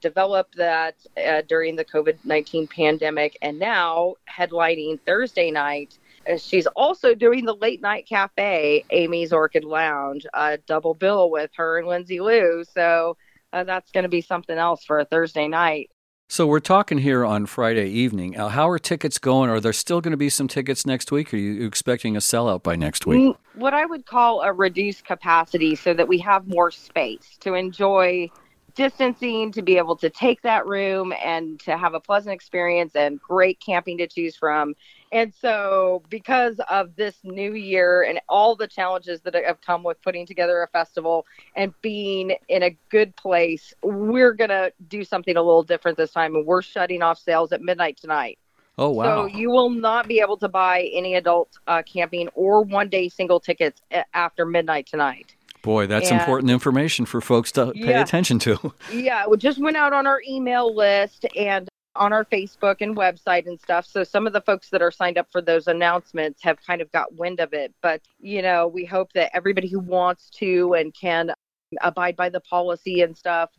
develop 0.00 0.52
that 0.54 0.94
uh, 1.16 1.42
during 1.48 1.74
the 1.76 1.84
COVID 1.84 2.18
19 2.24 2.68
pandemic 2.68 3.38
and 3.40 3.58
now 3.58 4.14
headlining 4.30 5.00
Thursday 5.06 5.50
night. 5.50 5.98
Uh, 6.30 6.36
she's 6.36 6.66
also 6.68 7.14
doing 7.14 7.44
the 7.44 7.54
late 7.54 7.80
night 7.80 8.06
cafe, 8.06 8.84
Amy's 8.90 9.32
Orchid 9.32 9.64
Lounge, 9.64 10.26
a 10.34 10.58
double 10.58 10.94
bill 10.94 11.30
with 11.30 11.50
her 11.56 11.78
and 11.78 11.88
Lindsay 11.88 12.20
Lou. 12.20 12.64
So 12.64 13.16
uh, 13.54 13.64
that's 13.64 13.92
going 13.92 14.02
to 14.02 14.08
be 14.08 14.20
something 14.20 14.58
else 14.58 14.84
for 14.84 14.98
a 14.98 15.04
Thursday 15.04 15.46
night. 15.46 15.90
So 16.28 16.46
we're 16.46 16.60
talking 16.60 16.98
here 16.98 17.24
on 17.24 17.46
Friday 17.46 17.88
evening. 17.88 18.36
Uh, 18.36 18.48
how 18.48 18.68
are 18.68 18.78
tickets 18.78 19.18
going? 19.18 19.50
Are 19.50 19.60
there 19.60 19.74
still 19.74 20.00
going 20.00 20.12
to 20.12 20.16
be 20.16 20.30
some 20.30 20.48
tickets 20.48 20.84
next 20.84 21.12
week? 21.12 21.32
Are 21.32 21.36
you 21.36 21.66
expecting 21.66 22.16
a 22.16 22.20
sellout 22.20 22.62
by 22.62 22.76
next 22.76 23.06
week? 23.06 23.36
What 23.54 23.74
I 23.74 23.86
would 23.86 24.06
call 24.06 24.40
a 24.40 24.52
reduced 24.52 25.04
capacity 25.04 25.76
so 25.76 25.94
that 25.94 26.08
we 26.08 26.18
have 26.18 26.48
more 26.48 26.70
space 26.70 27.36
to 27.40 27.54
enjoy 27.54 28.30
distancing 28.74 29.52
to 29.52 29.62
be 29.62 29.76
able 29.76 29.96
to 29.96 30.10
take 30.10 30.42
that 30.42 30.66
room 30.66 31.12
and 31.22 31.60
to 31.60 31.76
have 31.76 31.94
a 31.94 32.00
pleasant 32.00 32.34
experience 32.34 32.96
and 32.96 33.20
great 33.20 33.60
camping 33.60 33.98
to 33.98 34.08
choose 34.08 34.34
from. 34.34 34.74
And 35.14 35.32
so, 35.32 36.02
because 36.10 36.60
of 36.68 36.96
this 36.96 37.14
new 37.22 37.54
year 37.54 38.02
and 38.02 38.20
all 38.28 38.56
the 38.56 38.66
challenges 38.66 39.20
that 39.20 39.36
have 39.36 39.60
come 39.60 39.84
with 39.84 40.02
putting 40.02 40.26
together 40.26 40.60
a 40.60 40.66
festival 40.66 41.24
and 41.54 41.72
being 41.82 42.34
in 42.48 42.64
a 42.64 42.76
good 42.90 43.14
place, 43.14 43.72
we're 43.84 44.32
going 44.32 44.50
to 44.50 44.72
do 44.88 45.04
something 45.04 45.36
a 45.36 45.40
little 45.40 45.62
different 45.62 45.96
this 45.96 46.10
time. 46.10 46.34
And 46.34 46.44
we're 46.44 46.62
shutting 46.62 47.00
off 47.00 47.20
sales 47.20 47.52
at 47.52 47.62
midnight 47.62 47.96
tonight. 47.96 48.40
Oh, 48.76 48.90
wow. 48.90 49.04
So, 49.04 49.26
you 49.26 49.50
will 49.50 49.70
not 49.70 50.08
be 50.08 50.18
able 50.18 50.36
to 50.38 50.48
buy 50.48 50.90
any 50.92 51.14
adult 51.14 51.60
uh, 51.68 51.84
camping 51.84 52.26
or 52.34 52.62
one 52.62 52.88
day 52.88 53.08
single 53.08 53.38
tickets 53.38 53.82
after 54.14 54.44
midnight 54.44 54.88
tonight. 54.88 55.36
Boy, 55.62 55.86
that's 55.86 56.10
and, 56.10 56.18
important 56.18 56.50
information 56.50 57.06
for 57.06 57.20
folks 57.20 57.52
to 57.52 57.72
pay 57.72 57.90
yeah, 57.90 58.02
attention 58.02 58.40
to. 58.40 58.74
yeah, 58.92 59.28
we 59.28 59.36
just 59.36 59.60
went 59.60 59.76
out 59.76 59.92
on 59.92 60.08
our 60.08 60.20
email 60.28 60.74
list 60.74 61.24
and 61.36 61.68
on 61.96 62.12
our 62.12 62.24
Facebook 62.24 62.76
and 62.80 62.96
website 62.96 63.46
and 63.46 63.60
stuff. 63.60 63.86
So 63.86 64.04
some 64.04 64.26
of 64.26 64.32
the 64.32 64.40
folks 64.40 64.70
that 64.70 64.82
are 64.82 64.90
signed 64.90 65.18
up 65.18 65.28
for 65.30 65.40
those 65.40 65.66
announcements 65.66 66.42
have 66.42 66.58
kind 66.64 66.80
of 66.80 66.90
got 66.92 67.14
wind 67.14 67.40
of 67.40 67.52
it. 67.52 67.74
But, 67.82 68.02
you 68.18 68.42
know, 68.42 68.66
we 68.66 68.84
hope 68.84 69.12
that 69.12 69.34
everybody 69.34 69.68
who 69.68 69.80
wants 69.80 70.30
to 70.38 70.74
and 70.74 70.94
can 70.94 71.32
abide 71.80 72.16
by 72.16 72.28
the 72.28 72.40
policy 72.40 73.02
and 73.02 73.16
stuff, 73.16 73.50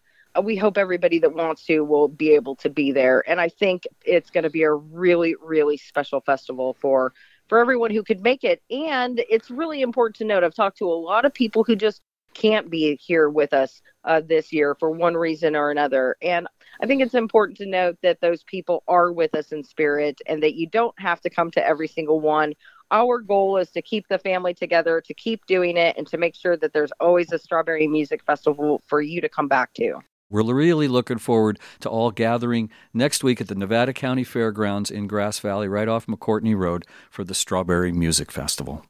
we 0.43 0.55
hope 0.57 0.77
everybody 0.77 1.19
that 1.19 1.33
wants 1.33 1.65
to 1.65 1.81
will 1.81 2.07
be 2.07 2.31
able 2.35 2.55
to 2.57 2.69
be 2.69 2.91
there. 2.91 3.23
And 3.27 3.39
I 3.39 3.49
think 3.49 3.83
it's 4.05 4.29
going 4.29 4.43
to 4.43 4.49
be 4.49 4.63
a 4.63 4.71
really, 4.71 5.35
really 5.41 5.77
special 5.77 6.21
festival 6.21 6.75
for 6.79 7.13
for 7.47 7.59
everyone 7.59 7.91
who 7.91 8.03
could 8.03 8.21
make 8.21 8.43
it. 8.43 8.61
And 8.69 9.21
it's 9.29 9.51
really 9.51 9.81
important 9.81 10.15
to 10.17 10.25
note 10.25 10.43
I've 10.43 10.55
talked 10.55 10.79
to 10.79 10.89
a 10.89 10.93
lot 10.93 11.25
of 11.25 11.33
people 11.33 11.63
who 11.63 11.75
just 11.75 12.01
can't 12.35 12.69
be 12.69 12.99
here 13.01 13.29
with 13.29 13.53
us 13.53 13.81
uh, 14.03 14.21
this 14.21 14.53
year 14.53 14.75
for 14.75 14.91
one 14.91 15.15
reason 15.15 15.55
or 15.55 15.71
another. 15.71 16.15
And 16.21 16.47
I 16.79 16.85
think 16.85 17.01
it's 17.01 17.15
important 17.15 17.57
to 17.57 17.65
note 17.65 17.97
that 18.03 18.21
those 18.21 18.43
people 18.43 18.83
are 18.87 19.11
with 19.11 19.33
us 19.33 19.51
in 19.51 19.63
spirit 19.63 20.21
and 20.27 20.43
that 20.43 20.53
you 20.53 20.67
don't 20.67 20.93
have 20.99 21.21
to 21.21 21.29
come 21.31 21.49
to 21.51 21.65
every 21.65 21.87
single 21.87 22.19
one. 22.19 22.53
Our 22.91 23.19
goal 23.19 23.57
is 23.57 23.71
to 23.71 23.81
keep 23.81 24.07
the 24.07 24.19
family 24.19 24.53
together, 24.53 25.01
to 25.01 25.13
keep 25.13 25.45
doing 25.47 25.75
it, 25.75 25.97
and 25.97 26.05
to 26.07 26.17
make 26.17 26.35
sure 26.35 26.55
that 26.57 26.73
there's 26.73 26.91
always 26.99 27.31
a 27.31 27.39
Strawberry 27.39 27.87
Music 27.87 28.23
Festival 28.23 28.81
for 28.85 29.01
you 29.01 29.21
to 29.21 29.29
come 29.29 29.47
back 29.47 29.73
to. 29.75 30.01
We're 30.29 30.53
really 30.53 30.87
looking 30.87 31.19
forward 31.19 31.59
to 31.81 31.89
all 31.89 32.11
gathering 32.11 32.69
next 32.93 33.23
week 33.23 33.41
at 33.41 33.47
the 33.47 33.55
Nevada 33.55 33.93
County 33.93 34.23
Fairgrounds 34.23 34.91
in 34.91 35.07
Grass 35.07 35.39
Valley, 35.39 35.67
right 35.67 35.87
off 35.87 36.07
McCourtney 36.07 36.55
Road, 36.57 36.85
for 37.09 37.23
the 37.23 37.35
Strawberry 37.35 37.91
Music 37.91 38.31
Festival. 38.31 38.85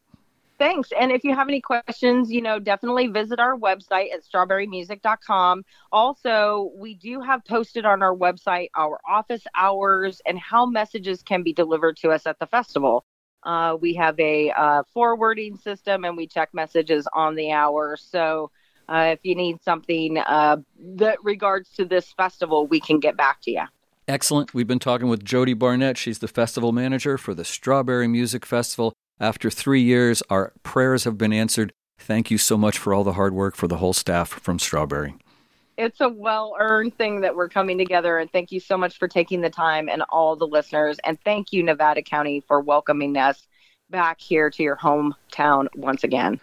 Thanks. 0.57 0.89
And 0.97 1.11
if 1.11 1.23
you 1.23 1.35
have 1.35 1.49
any 1.49 1.59
questions, 1.59 2.31
you 2.31 2.41
know, 2.41 2.59
definitely 2.59 3.07
visit 3.07 3.39
our 3.39 3.57
website 3.57 4.13
at 4.13 4.23
strawberrymusic.com. 4.23 5.65
Also, 5.91 6.71
we 6.77 6.93
do 6.93 7.19
have 7.21 7.43
posted 7.43 7.85
on 7.85 8.01
our 8.01 8.15
website 8.15 8.69
our 8.75 8.99
office 9.07 9.43
hours 9.53 10.21
and 10.25 10.39
how 10.39 10.65
messages 10.65 11.21
can 11.21 11.43
be 11.43 11.51
delivered 11.51 11.97
to 11.97 12.09
us 12.09 12.25
at 12.25 12.39
the 12.39 12.47
festival. 12.47 13.05
Uh, 13.43 13.77
we 13.79 13.93
have 13.95 14.19
a 14.19 14.49
uh, 14.51 14.83
forwarding 14.93 15.57
system 15.57 16.05
and 16.05 16.15
we 16.15 16.25
check 16.25 16.49
messages 16.53 17.07
on 17.13 17.35
the 17.35 17.51
hour. 17.51 17.97
So, 17.99 18.51
uh, 18.87 19.13
if 19.13 19.19
you 19.23 19.35
need 19.35 19.61
something 19.63 20.17
uh, 20.19 20.57
that 20.95 21.23
regards 21.23 21.69
to 21.71 21.85
this 21.85 22.11
festival, 22.13 22.67
we 22.67 22.79
can 22.79 22.99
get 22.99 23.17
back 23.17 23.41
to 23.41 23.51
you. 23.51 23.63
Excellent. 24.07 24.53
We've 24.53 24.67
been 24.67 24.79
talking 24.79 25.07
with 25.07 25.23
Jody 25.23 25.53
Barnett. 25.53 25.97
She's 25.97 26.19
the 26.19 26.27
festival 26.27 26.71
manager 26.71 27.17
for 27.17 27.33
the 27.33 27.43
Strawberry 27.43 28.07
Music 28.07 28.45
Festival. 28.45 28.93
After 29.19 29.49
three 29.49 29.81
years, 29.81 30.21
our 30.29 30.51
prayers 30.63 31.05
have 31.05 31.17
been 31.17 31.31
answered. 31.31 31.71
Thank 31.97 32.29
you 32.29 32.37
so 32.37 32.57
much 32.57 32.77
for 32.77 32.93
all 32.93 33.05
the 33.05 33.13
hard 33.13 33.33
work 33.33 33.55
for 33.55 33.67
the 33.67 33.77
whole 33.77 33.93
staff 33.93 34.29
from 34.29 34.59
Strawberry. 34.59 35.15
It's 35.77 36.01
a 36.01 36.09
well 36.09 36.55
earned 36.59 36.97
thing 36.97 37.21
that 37.21 37.35
we're 37.35 37.49
coming 37.49 37.77
together. 37.77 38.17
And 38.17 38.29
thank 38.31 38.51
you 38.51 38.59
so 38.59 38.77
much 38.77 38.97
for 38.97 39.07
taking 39.07 39.41
the 39.41 39.49
time 39.49 39.87
and 39.87 40.03
all 40.09 40.35
the 40.35 40.47
listeners. 40.47 40.97
And 41.05 41.17
thank 41.23 41.53
you, 41.53 41.63
Nevada 41.63 42.01
County, 42.01 42.41
for 42.41 42.59
welcoming 42.59 43.15
us 43.17 43.47
back 43.89 44.19
here 44.19 44.49
to 44.49 44.63
your 44.63 44.75
hometown 44.75 45.67
once 45.75 46.03
again. 46.03 46.39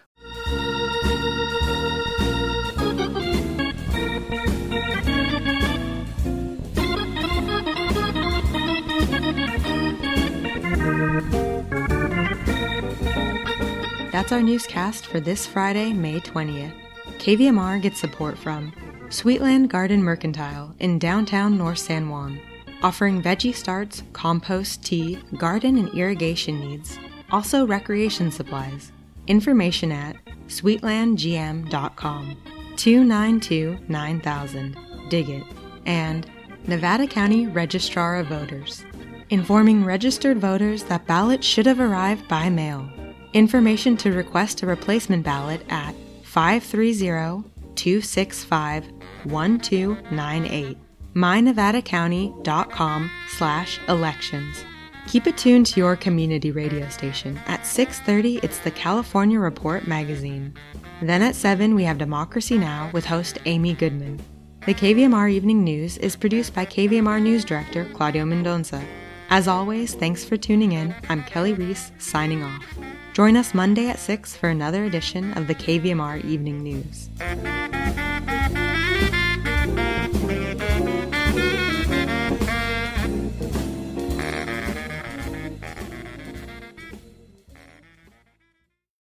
That's 14.22 14.30
our 14.30 14.40
newscast 14.40 15.06
for 15.06 15.18
this 15.18 15.48
Friday, 15.48 15.92
May 15.92 16.20
20th. 16.20 16.72
KVMR 17.18 17.82
gets 17.82 17.98
support 17.98 18.38
from 18.38 18.70
Sweetland 19.08 19.66
Garden 19.66 20.00
Mercantile 20.00 20.76
in 20.78 21.00
downtown 21.00 21.58
North 21.58 21.78
San 21.78 22.08
Juan, 22.08 22.38
offering 22.84 23.20
veggie 23.20 23.52
starts, 23.52 24.04
compost, 24.12 24.84
tea, 24.84 25.18
garden, 25.38 25.76
and 25.76 25.88
irrigation 25.88 26.60
needs. 26.60 26.96
Also, 27.32 27.66
recreation 27.66 28.30
supplies. 28.30 28.92
Information 29.26 29.90
at 29.90 30.14
sweetlandgm.com. 30.46 32.36
292 32.76 33.78
9000. 33.88 34.76
Dig 35.08 35.30
it. 35.30 35.42
And 35.84 36.30
Nevada 36.68 37.08
County 37.08 37.48
Registrar 37.48 38.20
of 38.20 38.28
Voters, 38.28 38.84
informing 39.30 39.84
registered 39.84 40.38
voters 40.38 40.84
that 40.84 41.08
ballots 41.08 41.44
should 41.44 41.66
have 41.66 41.80
arrived 41.80 42.28
by 42.28 42.48
mail. 42.48 42.88
Information 43.32 43.96
to 43.98 44.12
request 44.12 44.62
a 44.62 44.66
replacement 44.66 45.24
ballot 45.24 45.62
at 45.68 45.94
530 46.24 47.48
265 47.74 48.84
1298 49.24 50.78
mynevadacounty.com 51.14 53.10
slash 53.28 53.80
elections. 53.88 54.64
Keep 55.08 55.26
it 55.26 55.36
tuned 55.36 55.66
to 55.66 55.80
your 55.80 55.96
community 55.96 56.50
radio 56.50 56.88
station. 56.88 57.38
At 57.46 57.62
6.30, 57.62 58.42
it's 58.42 58.58
the 58.60 58.70
California 58.70 59.38
Report 59.38 59.86
magazine. 59.86 60.54
Then 61.02 61.22
at 61.22 61.34
7, 61.34 61.74
we 61.74 61.84
have 61.84 61.98
Democracy 61.98 62.56
Now! 62.56 62.88
with 62.92 63.04
host 63.04 63.38
Amy 63.46 63.74
Goodman. 63.74 64.20
The 64.64 64.74
KVMR 64.74 65.30
Evening 65.30 65.64
News 65.64 65.98
is 65.98 66.14
produced 66.14 66.54
by 66.54 66.64
KVMR 66.64 67.20
News 67.20 67.44
Director 67.44 67.84
Claudio 67.92 68.24
Mendonça. 68.24 68.82
As 69.28 69.48
always, 69.48 69.94
thanks 69.94 70.24
for 70.24 70.36
tuning 70.36 70.72
in. 70.72 70.94
I'm 71.08 71.24
Kelly 71.24 71.52
Reese, 71.52 71.90
signing 71.98 72.44
off. 72.44 72.64
Join 73.12 73.36
us 73.36 73.52
Monday 73.52 73.88
at 73.88 73.98
6 73.98 74.36
for 74.36 74.48
another 74.48 74.84
edition 74.84 75.34
of 75.34 75.46
the 75.46 75.54
KVMR 75.54 76.24
Evening 76.24 76.62
News. 76.62 77.10